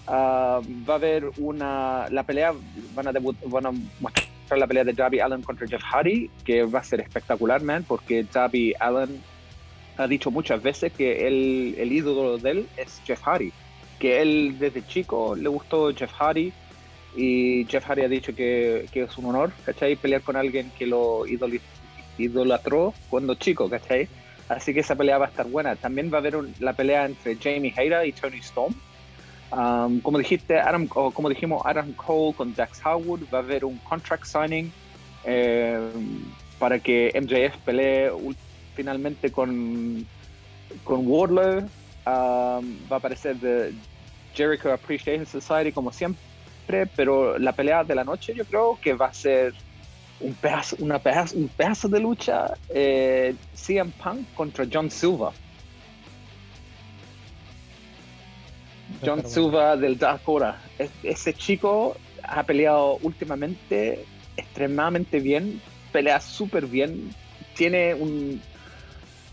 [0.06, 2.08] Ah, va a haber una.
[2.10, 2.54] La pelea,
[2.94, 6.64] van a, debut, van a mostrar la pelea de Darby Allen contra Jeff Hardy, que
[6.64, 9.22] va a ser espectacular, man, porque Darby Allen
[9.96, 13.52] ha dicho muchas veces que el, el ídolo de él es Jeff Hardy,
[13.98, 16.52] que él desde chico le gustó Jeff Hardy
[17.16, 19.96] y Jeff Hardy ha dicho que, que es un honor, ¿cachai?
[19.96, 21.24] Pelear con alguien que lo
[22.18, 24.08] idolatró cuando chico, ¿cachai?
[24.48, 25.76] Así que esa pelea va a estar buena.
[25.76, 28.74] También va a haber la pelea entre Jamie Hayter y Tony Storm
[29.54, 33.78] Um, como dijiste, Adam, como dijimos, Adam Cole con Dax Howard va a haber un
[33.78, 34.72] contract signing
[35.24, 35.78] eh,
[36.58, 38.10] para que MJF pelee
[38.74, 40.04] finalmente con,
[40.82, 41.58] con Wardlow.
[42.06, 43.72] Um, va a aparecer de
[44.34, 49.06] Jericho Appreciation Society como siempre, pero la pelea de la noche yo creo que va
[49.06, 49.54] a ser
[50.20, 55.30] un pedazo, una pedazo, un pedazo de lucha eh, CM Punk contra John Silver.
[59.04, 60.58] John Silva del Dakota.
[61.02, 64.04] Ese chico ha peleado últimamente
[64.36, 65.60] extremadamente bien
[65.92, 67.14] pelea súper bien.
[67.56, 68.40] Tiene un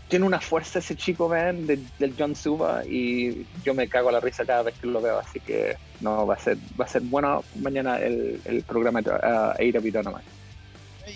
[0.08, 4.12] tiene una fuerza ese chico, man, de- del John Suba y yo me cago a
[4.12, 6.88] la risa cada vez que lo veo, así que no, va a ser, va a
[6.88, 10.22] ser bueno mañana el, el programa de uh, AEW Dynamite.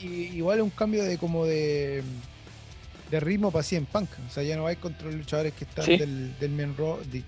[0.03, 2.03] Igual un cambio de como de,
[3.11, 4.09] de ritmo para en Punk.
[4.27, 5.99] O sea, ya no hay contra los luchadores que están Sí.
[5.99, 7.23] del, del main ro- de-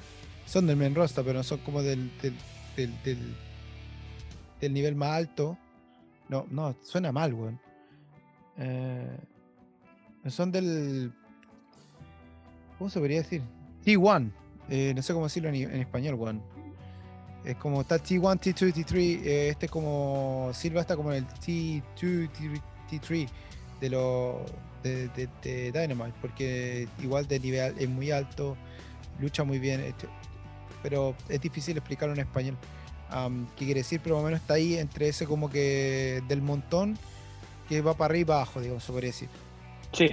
[0.49, 2.34] son del main roster, pero no son como del, del,
[2.76, 3.36] del, del-
[4.61, 5.57] del nivel más alto.
[6.28, 7.61] No, no, suena mal, weón.
[8.59, 9.16] Eh,
[10.28, 11.12] son del.
[12.78, 13.42] ¿Cómo se podría decir?
[13.84, 14.30] T1.
[14.68, 16.42] eh, no sé cómo decirlo en, en español, weón.
[17.44, 18.96] Es como está T1, T2, T3.
[19.24, 20.51] eh, este es como.
[20.55, 22.61] Silva está como en el T2, T-
[22.99, 23.28] T3
[23.80, 24.44] de lo
[24.82, 26.18] de, de- de Dynamite.
[26.20, 28.57] Porque igual de nivel es muy alto,
[29.20, 29.80] lucha muy bien.
[30.83, 32.57] Pero es difícil explicarlo en español.
[33.57, 34.01] ¿Qué quiere decir?
[34.03, 36.99] Pero más o menos está ahí entre ese como que del montón
[37.68, 39.29] que va para arriba y para abajo, digamos, se podría decir.
[39.93, 40.11] Sí.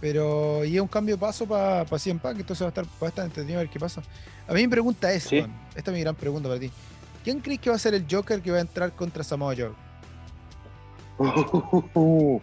[0.00, 2.84] Pero y es un cambio de paso para pa CM Punk, entonces va a estar,
[2.84, 4.02] va a estar entretenido a ver qué pasa.
[4.46, 5.40] A mí mi pregunta es, Sí.
[5.40, 6.70] Juan, esta es mi gran pregunta para ti.
[7.24, 9.72] ¿Quién crees que va a ser el Joker que va a entrar contra Samoa Joe?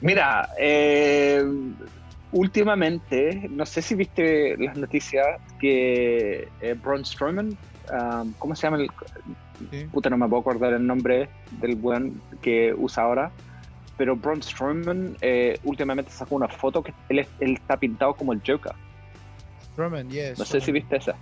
[0.00, 1.44] Mira, eh,
[2.34, 5.24] últimamente, no sé si viste las noticias
[5.58, 7.56] que eh, Braun Strowman,
[7.92, 8.90] um, ¿cómo se llama el,
[9.70, 9.86] Sí.
[9.92, 11.28] puta no me puedo acordar el nombre
[11.60, 13.30] del buen que usa ahora,
[13.96, 18.32] pero Braun Strowman eh, últimamente sacó una foto que él, es- él está pintado como
[18.32, 18.72] el Joker.
[19.72, 20.38] Strowman, yes.
[20.38, 21.14] No sé si viste esa.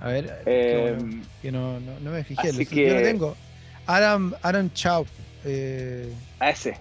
[0.00, 2.48] A ver, Eh, bueno, que no, no, no me fijé.
[2.48, 3.36] así lo- Yo lo que- tengo.
[3.86, 5.06] Adam, Adam Chau.
[5.44, 6.76] eh, a ese.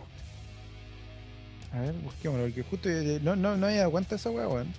[1.73, 2.89] A ver, busquémoslo, porque justo
[3.21, 4.73] no, no, no había dado cuenta de esa weá, weón.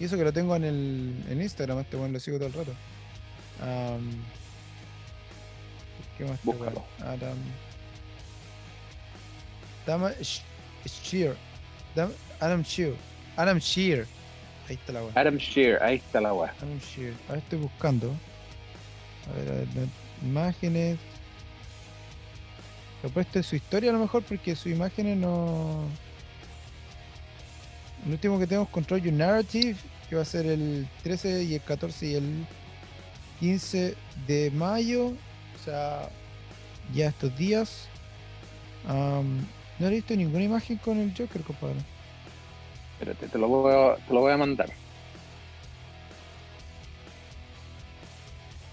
[0.00, 2.52] Y eso que lo tengo en el en Instagram, este weón lo sigo todo el
[2.54, 2.72] rato.
[6.12, 6.38] Este weón.
[6.42, 6.84] Búscalo.
[7.00, 7.38] Adam.
[9.86, 10.42] Dama Sh-
[10.84, 11.36] Shear.
[11.94, 12.92] Dam- Adam Shear.
[13.36, 14.06] Adam Shear.
[14.68, 15.12] Ahí está la weá.
[15.14, 16.52] Adam Shear, ahí está la weá.
[16.60, 17.12] Adam Shear.
[17.28, 18.12] Ahora estoy buscando.
[19.30, 19.68] A ver, a ver,
[20.22, 20.98] imágenes.
[23.02, 25.84] Lo puesto en su historia a lo mejor porque sus imágenes no.
[28.06, 29.76] El último que tenemos Control Your Narrative,
[30.08, 32.46] que va a ser el 13 y el 14 y el
[33.40, 33.96] 15
[34.28, 35.06] de mayo.
[35.08, 36.08] O sea,
[36.94, 37.88] ya estos días.
[38.86, 41.80] No he visto ninguna imagen con el Joker, compadre.
[42.92, 44.70] Espérate, te lo voy a, te lo voy a mandar.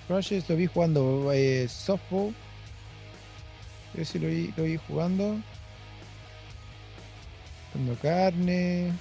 [0.08, 2.36] Crushes lo vi jugando eh, softball.
[3.96, 5.38] Yo sí lo vi, lo vi jugando.
[7.74, 8.94] Dando carne.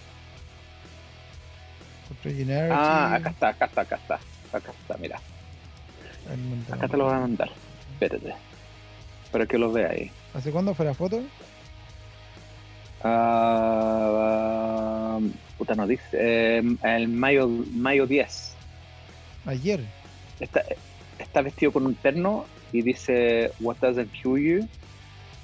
[2.71, 4.21] Ah, acá está, acá está, acá está.
[4.53, 5.21] Acá está, mira.
[6.71, 7.51] Acá te lo voy a mandar.
[7.93, 8.35] Espérate.
[9.31, 10.11] Para que lo ahí.
[10.35, 11.23] ¿Hace cuándo fue la foto?
[13.03, 14.23] Ah,
[15.59, 16.05] puta, no dice.
[16.13, 18.55] eh, el mayo, mayo 10.
[19.47, 19.81] Ayer.
[20.39, 20.65] Está,
[21.19, 24.69] está vestido con un terno y dice: What doesn't kill you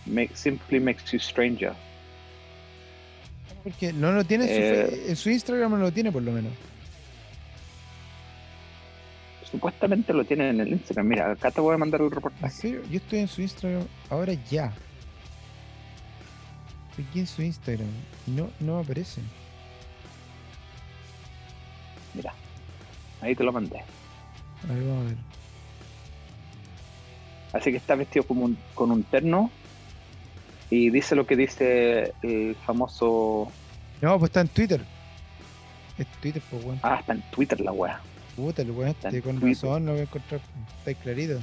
[0.06, 1.72] make, simply makes you stranger.
[3.64, 5.10] Porque no lo tiene en su, Eh.
[5.10, 6.52] en su Instagram, no lo tiene por lo menos.
[9.50, 11.06] Supuestamente lo tiene en el Instagram.
[11.08, 12.54] Mira, acá te voy a mandar el ¿En reportaje.
[12.54, 12.82] serio?
[12.90, 14.72] Yo estoy en su Instagram ahora ya.
[16.90, 17.88] Estoy aquí en su Instagram
[18.26, 19.22] y no, no aparece.
[22.14, 22.34] Mira,
[23.22, 23.78] ahí te lo mandé.
[23.78, 25.16] A ver, vamos a ver.
[27.54, 29.50] Así que está vestido como un- con un terno
[30.70, 33.50] y dice lo que dice el famoso.
[34.00, 34.80] No, pues está en Twitter.
[35.96, 36.80] Es Twitter, pues, weón.
[36.82, 38.00] Ah, está en Twitter la wea.
[38.36, 39.64] Puta, el weón este, con Twitter.
[39.64, 40.40] razón lo voy a encontrar.
[40.78, 41.40] Está clarito.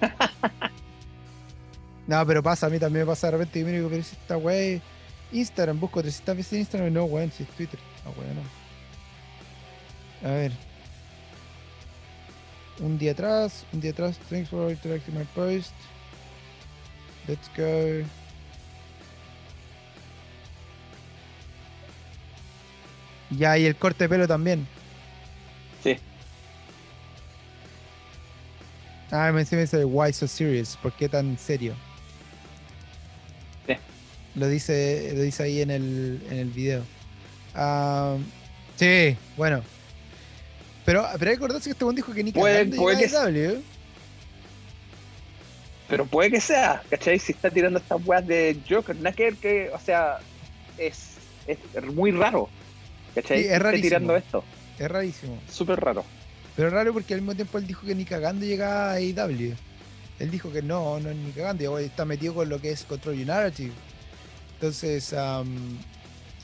[2.06, 4.14] no, pero pasa, a mí también me pasa de repente y me digo, pero si
[4.14, 4.80] esta weá
[5.32, 7.80] Instagram, busco 300 veces en Instagram no, weón, si es Twitter.
[8.04, 8.42] No, weón, no.
[10.28, 10.52] A ver.
[12.80, 15.72] Un día atrás, un día atrás, thanks for interacting my post.
[17.28, 18.04] Let's go.
[23.30, 24.66] Ya, y el corte de pelo también.
[25.82, 25.96] Sí.
[29.10, 31.74] Ah, me dice why so serious, ¿por qué tan serio?
[33.66, 33.74] Sí.
[34.34, 36.82] Lo dice, lo dice ahí en el, en el video.
[37.54, 38.16] Ah,
[38.76, 39.62] sí, bueno.
[40.86, 43.04] Pero, pero hay que acordarse que este buen dijo que ni Puede- puede que
[43.36, 43.60] ¿eh?
[45.88, 47.18] Pero puede que sea, ¿cachai?
[47.18, 50.18] Si está tirando estas weas de Joker, nada que ver que, o sea,
[50.76, 51.12] es,
[51.46, 51.58] es
[51.94, 52.48] muy raro,
[53.14, 53.38] ¿cachai?
[53.38, 53.88] Sí, es esté rarísimo.
[53.88, 54.44] tirando esto,
[54.78, 55.38] Es rarísimo.
[55.50, 56.04] súper raro.
[56.56, 59.54] Pero es raro porque al mismo tiempo él dijo que ni cagando llegaba a AEW.
[60.18, 63.16] Él dijo que no, no ni cagando, y está metido con lo que es Control
[63.16, 63.72] Your Narrative.
[64.54, 65.78] Entonces, am,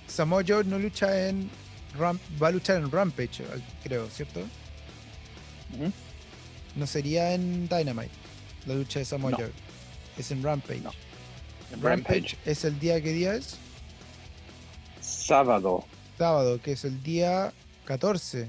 [0.06, 1.50] Samoa Joe no lucha en
[1.98, 3.42] Ram- va a luchar en Rampage,
[3.82, 4.40] creo, ¿cierto?
[6.76, 8.10] No sería en Dynamite,
[8.66, 9.32] la lucha de Samoa.
[9.36, 9.50] Joe.
[10.18, 10.80] Es en Rampage.
[10.80, 10.90] No.
[11.72, 12.38] En Rampage Rampage.
[12.44, 13.58] es el día, ¿qué día es?
[15.00, 15.84] Sábado.
[16.18, 17.52] Sábado, que es el día
[17.86, 18.48] 14.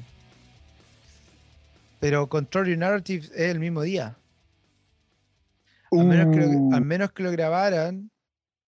[2.00, 4.18] Pero Control Your Narrative es el mismo día.
[5.92, 8.12] A menos, que lo, a menos que lo grabaran,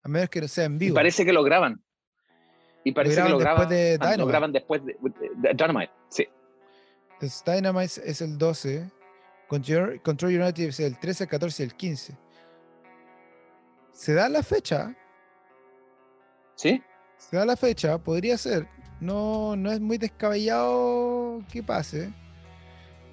[0.04, 0.76] a menos que no sea en Uh.
[0.76, 0.96] Y vivo.
[0.96, 1.82] parece que lo graban.
[2.84, 4.32] Y parece que graban lo después graban, de ah, lo Dynamite.
[4.32, 5.92] graban después de, de- de Dynamite.
[6.10, 6.28] Sí.
[7.14, 8.92] Entonces Dynamite es el 12.
[9.48, 10.02] Control,
[10.40, 12.18] Narrative es el 13, el 14 y el 15.
[13.94, 14.94] Se da la fecha,
[16.56, 16.82] ¿Sí?
[17.18, 18.68] se da la fecha, podría ser.
[19.00, 22.12] No, no es muy descabellado que pase.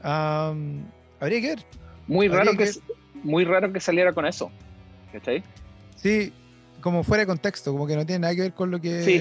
[0.02, 0.84] Am,
[1.20, 1.66] habría que ver.
[2.06, 2.80] Muy Habría raro que, que-
[3.22, 4.50] muy raro que saliera con eso.
[5.12, 5.44] ¿Cachai?
[5.96, 6.32] Sí,
[6.80, 9.02] como fuera de contexto, como que no tiene nada que ver con lo que.
[9.02, 9.20] Sí.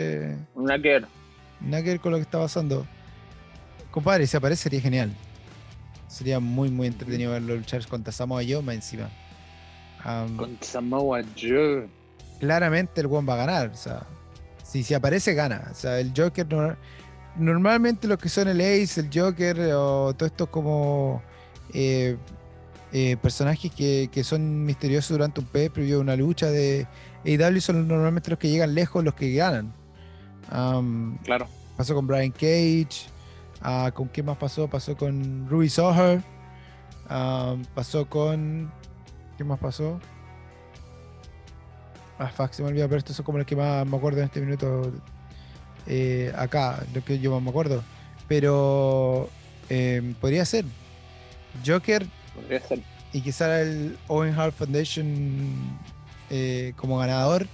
[0.55, 1.01] Una que
[1.59, 2.88] Nada que ver con lo que está pasando.
[3.91, 5.16] Compadre, si aparece sería genial.
[6.12, 9.09] Sería muy, muy entretenido verlo luchar contra Samoa Joe más encima.
[10.03, 11.88] Am, con Samoa Joe.
[12.39, 13.70] claramente el One va a ganar.
[13.70, 14.03] O sea,
[14.64, 15.70] si, si aparece, gana.
[15.72, 16.76] O sea, el Joker no-
[17.38, 21.22] normalmente los que son el Ace, el Joker o todos estos como
[21.74, 22.18] eh,
[22.91, 26.88] eh, personajes que, que son misteriosos durante un pay preview una lucha de
[27.26, 29.72] AEW son normalmente los que llegan lejos, los que ganan.
[31.24, 31.47] Claro.
[31.78, 33.07] pasó con Brian Cage.
[33.62, 34.68] Ah, ¿Con quién más pasó?
[34.70, 36.24] Pasó con Ruby Soher.
[37.09, 38.72] ah, pasó con.
[39.38, 39.99] ¿Qué más pasó?
[42.18, 44.26] Ah, fuck, se me olvidó, pero estos son como los que más me acuerdo en
[44.26, 44.91] este minuto.
[45.88, 47.84] eh, acá, lo que yo más me acuerdo.
[48.28, 49.34] Pero
[49.70, 50.66] eh, podría ser
[51.66, 52.82] Joker Podría ser.
[53.14, 55.80] y quizá el Owen Hart Foundation
[56.30, 57.47] eh, como ganador,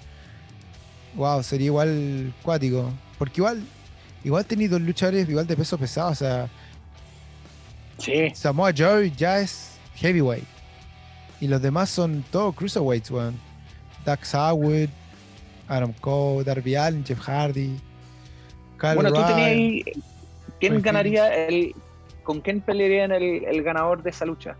[1.13, 2.91] wow, sería igual cuático.
[3.17, 3.63] Porque igual,
[4.27, 6.11] igual tenéis dos luchadores igual de peso pesado.
[6.11, 6.49] O sea,
[7.97, 8.29] Sí.
[8.35, 10.45] Samoa Joe ya es heavyweight.
[11.39, 13.39] Y los demás son todos cruiserweights, weón.
[14.05, 14.89] Dax Howard,
[15.67, 17.79] Adam Cole, Darby Allin, Jeff Hardy.
[18.79, 19.85] Kyle bueno, tú tenías.
[20.59, 21.73] ¿Quién ganaría el.
[22.23, 24.55] ¿Con quién pelearía en el, el ganador de esa lucha?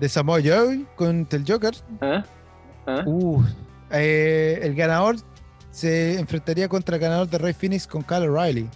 [0.00, 1.74] de Samoa Joe contra el Joker.
[2.00, 2.24] ¿Ah?
[2.88, 3.04] ¿Ah?
[3.06, 3.40] Uh,
[3.92, 5.14] eh, el ganador
[5.72, 8.68] se enfrentaría contra el ganador de Rey Phoenix con Kyle O'Reilly.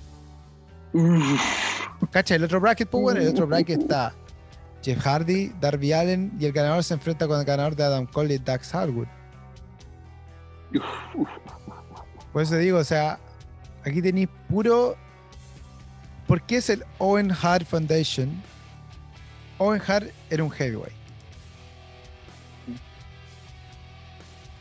[2.10, 4.14] Cacha, el otro bracket, pues bueno, el otro bracket está
[4.82, 8.34] Jeff Hardy, Darby Allen y el ganador se enfrenta con el ganador de Adam Cole
[8.34, 9.06] y Dax Harwood.
[12.32, 13.18] Por eso digo, o sea,
[13.84, 14.96] aquí tenéis puro.
[16.26, 18.42] ¿Por qué es el Owen Hart Foundation?
[19.58, 20.96] Owen Hart era un heavyweight.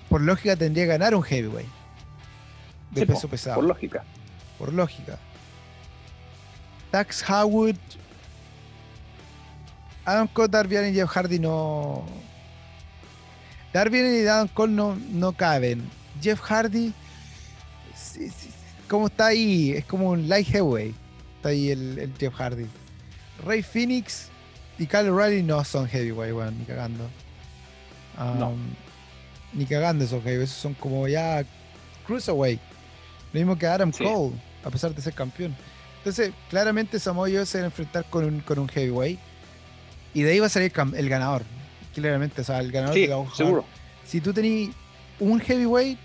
[0.10, 1.74] Por lógica tendría que ganar un heavyweight.
[2.92, 3.56] De Sí, po, peso pesado.
[3.56, 4.04] Por lógica.
[4.58, 5.18] por lógica.
[6.92, 7.76] Dax Howard,
[10.06, 12.06] Adam Cole, Darby Allin y Jeff Hardy no.
[13.74, 15.84] Darby Allin y Adam Cole no, no caben.
[16.22, 16.94] Jeff Hardy,
[17.96, 18.50] sí, sí,
[18.88, 20.96] como está ahí, es como un light heavyweight.
[21.38, 22.66] Está ahí el, el Jeff Hardy.
[23.46, 24.30] Rey Phoenix
[24.78, 27.04] y Kyle O'Reilly no son heavyweight, weón, ni cagando.
[28.18, 28.54] Um, No.
[29.54, 31.44] Ni cagando esos heavyweights, esos son como ya
[32.08, 32.62] cruiserweight.
[33.36, 34.04] Lo mismo que Adam Sí.
[34.06, 34.34] Cole,
[34.64, 35.54] a pesar de ser campeón.
[35.98, 39.20] Entonces, claramente Samoa Joe se va a enfrentar con un, con un heavyweight.
[40.14, 41.44] Y de ahí va a salir el ganador.
[41.94, 43.66] Claramente, o sea, el ganador Sí, de seguro.
[44.06, 44.70] Si tú tenés
[45.20, 46.00] un heavyweight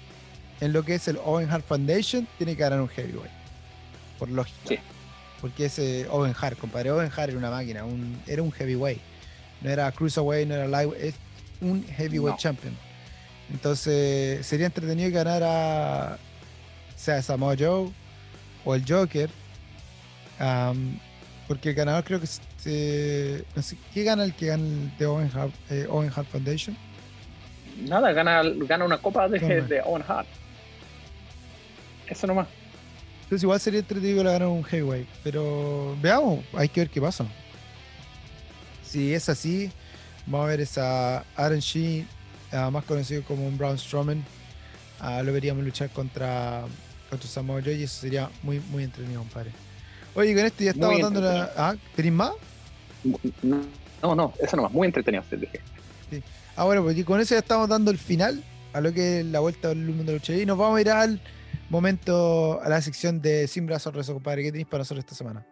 [0.60, 3.30] en lo que es el Owen Hart Foundation, tiene que ganar un heavyweight.
[4.18, 4.58] Por lógica.
[4.68, 4.78] Sí.
[5.40, 9.00] Porque ese Owen Hart, compadre, Owen Hart era una máquina, un- era un heavyweight.
[9.60, 11.14] No era cruiserweight, no era lightweight, es
[11.60, 12.42] un heavyweight No.
[12.42, 12.74] champion.
[13.52, 16.18] Entonces, sería entretenido que ganara
[17.00, 17.90] sea Samoa Joe
[18.64, 19.30] o el Joker.
[21.48, 25.06] porque el ganador creo que se, no sé, ¿qué gana el que gana el de
[25.06, 26.76] Owen Hart, eh, Owen Hart Foundation?
[27.88, 30.28] Nada, gana, gana una copa de, de Owen Hart.
[32.06, 32.46] Eso nomás.
[33.22, 35.08] Entonces igual sería entretenido ganar un heavyweight.
[35.24, 37.24] Pero veamos, hay que ver qué pasa.
[38.82, 39.70] Si es así,
[40.26, 42.06] vamos a ver esa Aaron Sheen,
[42.52, 44.24] ah, más conocido como un Braun Strowman.
[44.98, 46.64] ah, lo veríamos luchar contra,
[47.10, 49.50] contra Samoa Joe y eso sería muy, muy entretenido, compadre.
[50.14, 51.50] Oye, con esto ya estamos dando la...
[51.56, 52.32] Ah, ¿tenéis más?
[53.42, 54.72] No, no, eso nomás.
[54.72, 55.60] Muy entretenido, te dije.
[56.56, 58.42] Ah, bueno, pues y con eso ya estamos dando el final
[58.72, 60.34] a lo que es la vuelta del mundo de lucha.
[60.34, 61.20] Y nos vamos a ir al
[61.68, 64.42] momento, a la sección de Sin Brazos Rezo, compadre.
[64.42, 65.46] ¿Qué tenéis para nosotros esta semana?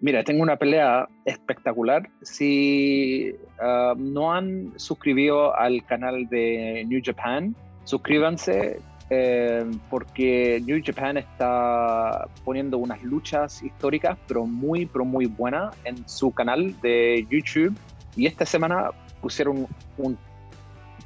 [0.00, 2.08] Mira, tengo una pelea espectacular.
[2.22, 8.78] Si uh, no han suscribido al canal de New Japan, suscríbanse
[9.08, 16.08] eh, porque New Japan está poniendo unas luchas históricas, pero muy, pero muy buenas en
[16.08, 17.76] su canal de YouTube.
[18.16, 18.90] Y esta semana
[19.20, 19.66] pusieron
[19.98, 20.18] un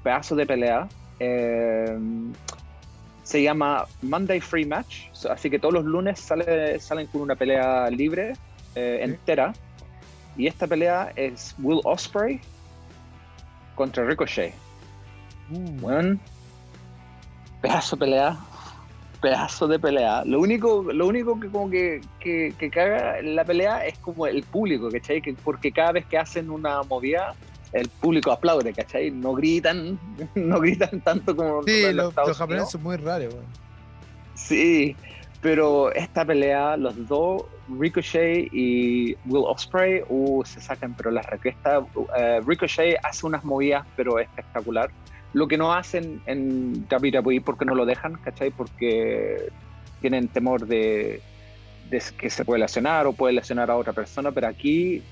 [0.02, 0.88] pedazo de pelea.
[1.18, 1.98] Eh,
[3.22, 7.90] se llama Monday Free Match, así que todos los lunes sale, salen con una pelea
[7.90, 8.32] libre
[8.74, 9.52] eh, entera.
[10.36, 12.40] Y esta pelea es Will Osprey
[13.74, 14.54] contra Ricochet.
[15.52, 16.16] Uh.
[17.60, 18.38] Pedazo de pelea.
[19.20, 20.24] Pedazo de pelea.
[20.24, 24.88] Lo único, lo único que como que, que, caga la pelea es como el público,
[24.90, 25.20] ¿cachai?
[25.20, 27.34] Que, porque cada vez que hacen una movida,
[27.72, 29.10] el público aplaude, ¿cachai?
[29.10, 29.98] No gritan,
[30.34, 33.34] no gritan tanto como sí, los, los japoneses son muy raros,
[34.34, 34.96] Sí,
[35.42, 37.44] pero esta pelea, los dos,
[37.78, 41.84] Ricochet y Will Osprey, uh, se sacan pero las requestas.
[41.94, 42.06] Uh,
[42.46, 44.90] Ricochet hace unas movidas, pero espectacular.
[45.32, 48.50] Lo que no hacen en WWE porque no lo dejan, ¿cachai?
[48.50, 49.48] Porque
[50.00, 51.22] tienen temor de,
[52.18, 55.02] que se puede lesionar o puede lesionar a otra persona, pero aquí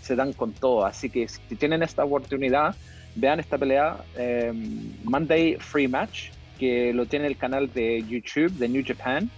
[0.00, 0.86] se dan con todo.
[0.86, 2.74] Así que si tienen esta oportunidad,
[3.14, 8.68] vean esta pelea em, Monday Free Match, que lo tiene el canal de YouTube de
[8.68, 9.30] New Japan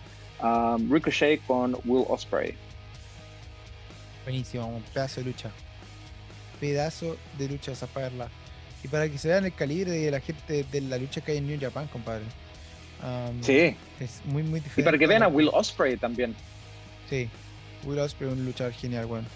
[0.44, 2.54] Um, Ricochet con Will Osprey.
[4.24, 5.50] Buenísimo, un pedazo de lucha.
[6.60, 8.28] Pedazo de lucha esa verla.
[8.84, 11.38] Y para que se vean el calibre de la gente de la lucha que hay
[11.38, 12.24] en New Japan, compadre.
[13.02, 13.74] Um, sí.
[13.98, 14.82] Es muy, muy diferente.
[14.82, 16.36] Y para que vean a Will Osprey también.
[17.08, 17.30] Sí.
[17.84, 19.26] Will Osprey, un luchador genial, bueno.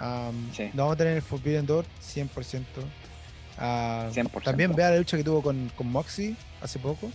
[0.00, 0.70] Um, sí.
[0.74, 2.62] Vamos a tener en el Forbidden Door 100%.
[3.58, 4.42] 100%.
[4.44, 7.10] También vea la lucha que tuvo con, con Moxie hace poco.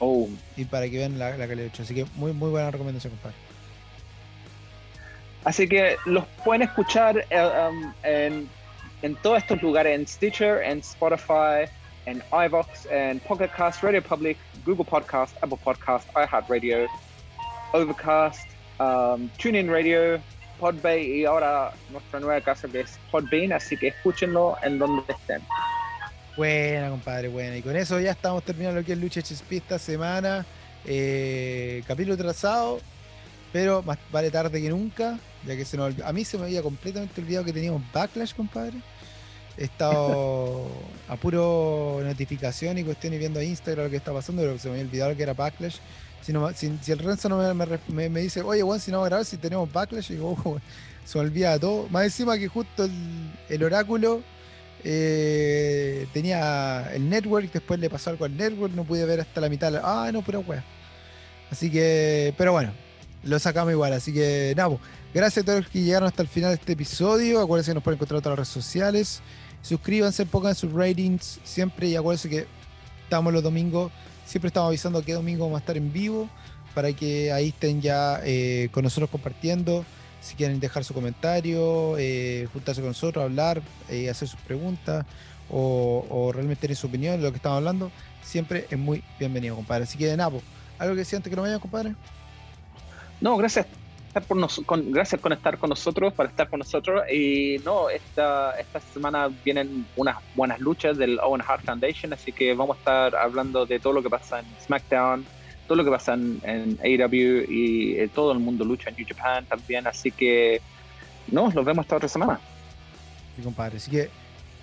[0.00, 0.28] Oh.
[0.58, 3.36] Y para que vean la, la calidad de Así que muy, muy buena recomendación, compadre.
[5.44, 8.48] Así que los pueden escuchar eh, um, en,
[9.02, 11.70] en, todos estos lugares, en Stitcher, en Spotify,
[12.06, 16.86] en iVox, en Pocket Cast, Radio Public, Google Podcast, Apple Podcast, iHeartRadio,
[17.72, 20.20] Overcast, um, TuneIn Radio,
[20.58, 25.42] Podbay y ahora nuestra nueva casa que es Podbean, así que escúchenlo en donde estén.
[26.36, 27.56] Buena, compadre, buena.
[27.56, 30.46] Y con eso ya estamos terminando lo que es Lucha HSP esta semana.
[30.84, 32.80] Eh, capítulo trazado,
[33.52, 36.62] pero más vale tarde que nunca, ya que se nos A mí se me había
[36.62, 38.78] completamente olvidado que teníamos Backlash, compadre.
[39.56, 40.66] He estado
[41.08, 44.86] a puro notificación y cuestiones viendo Instagram lo que está pasando, pero se me había
[44.86, 45.78] olvidado que era Backlash.
[46.22, 49.24] Si, si, el Renzo no me, me, dice, oye, Juan, si no vamos a grabar,
[49.24, 50.58] si tenemos Backlash, digo, oh,
[51.04, 51.88] se me olvida todo.
[51.88, 54.22] Más encima que justo el, el oráculo
[54.84, 59.48] eh, tenía el network, después le pasó algo al network, no pude ver hasta la
[59.48, 59.74] mitad.
[59.82, 60.64] Ah, no, pero wea.
[61.50, 62.72] Así que, pero bueno,
[63.24, 63.92] lo sacamos igual.
[63.92, 64.76] Así que, nada,
[65.14, 67.40] gracias a todos los que llegaron hasta el final de este episodio.
[67.40, 69.20] Acuérdense que nos pueden encontrar en todas las redes sociales.
[69.62, 72.46] Suscríbanse, pongan sus ratings siempre y acuérdense que
[73.04, 73.92] estamos los domingos.
[74.24, 76.28] Siempre estamos avisando que domingo vamos a estar en vivo
[76.74, 79.84] para que ahí estén ya eh, con nosotros compartiendo
[80.20, 85.06] si quieren dejar su comentario, eh, juntarse con nosotros, hablar, eh, hacer sus preguntas
[85.50, 87.90] o, realmente tener su opinión de lo que estamos hablando,
[88.22, 89.84] siempre es muy bienvenido, compadre.
[89.84, 90.42] Así que Napo,
[90.78, 91.94] ¿algo que decía antes que no vayan, compadre?
[93.20, 93.66] No, gracias.
[94.26, 97.02] Por con, gracias por estar con nosotros, para estar con nosotros.
[97.10, 102.54] Y no, esta, esta semana vienen unas buenas luchas del Owen Hart Foundation, así que
[102.54, 105.24] vamos a estar hablando de todo lo que pasa en SmackDown,
[105.68, 109.06] todo lo que pasa en, en AEW y eh, todo el mundo lucha en New
[109.08, 109.86] Japan también.
[109.86, 110.60] Así que,
[111.30, 112.40] no, los vemos esta otra semana.
[113.36, 113.76] Sí, compadre.
[113.76, 114.10] Así que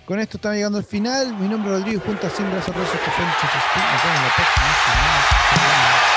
[0.06, 1.34] con esto estamos llegando al final.
[1.40, 6.15] Mi nombre es Rodrigo, junto a 100 brazos que fue Nos vemos la próxima semana.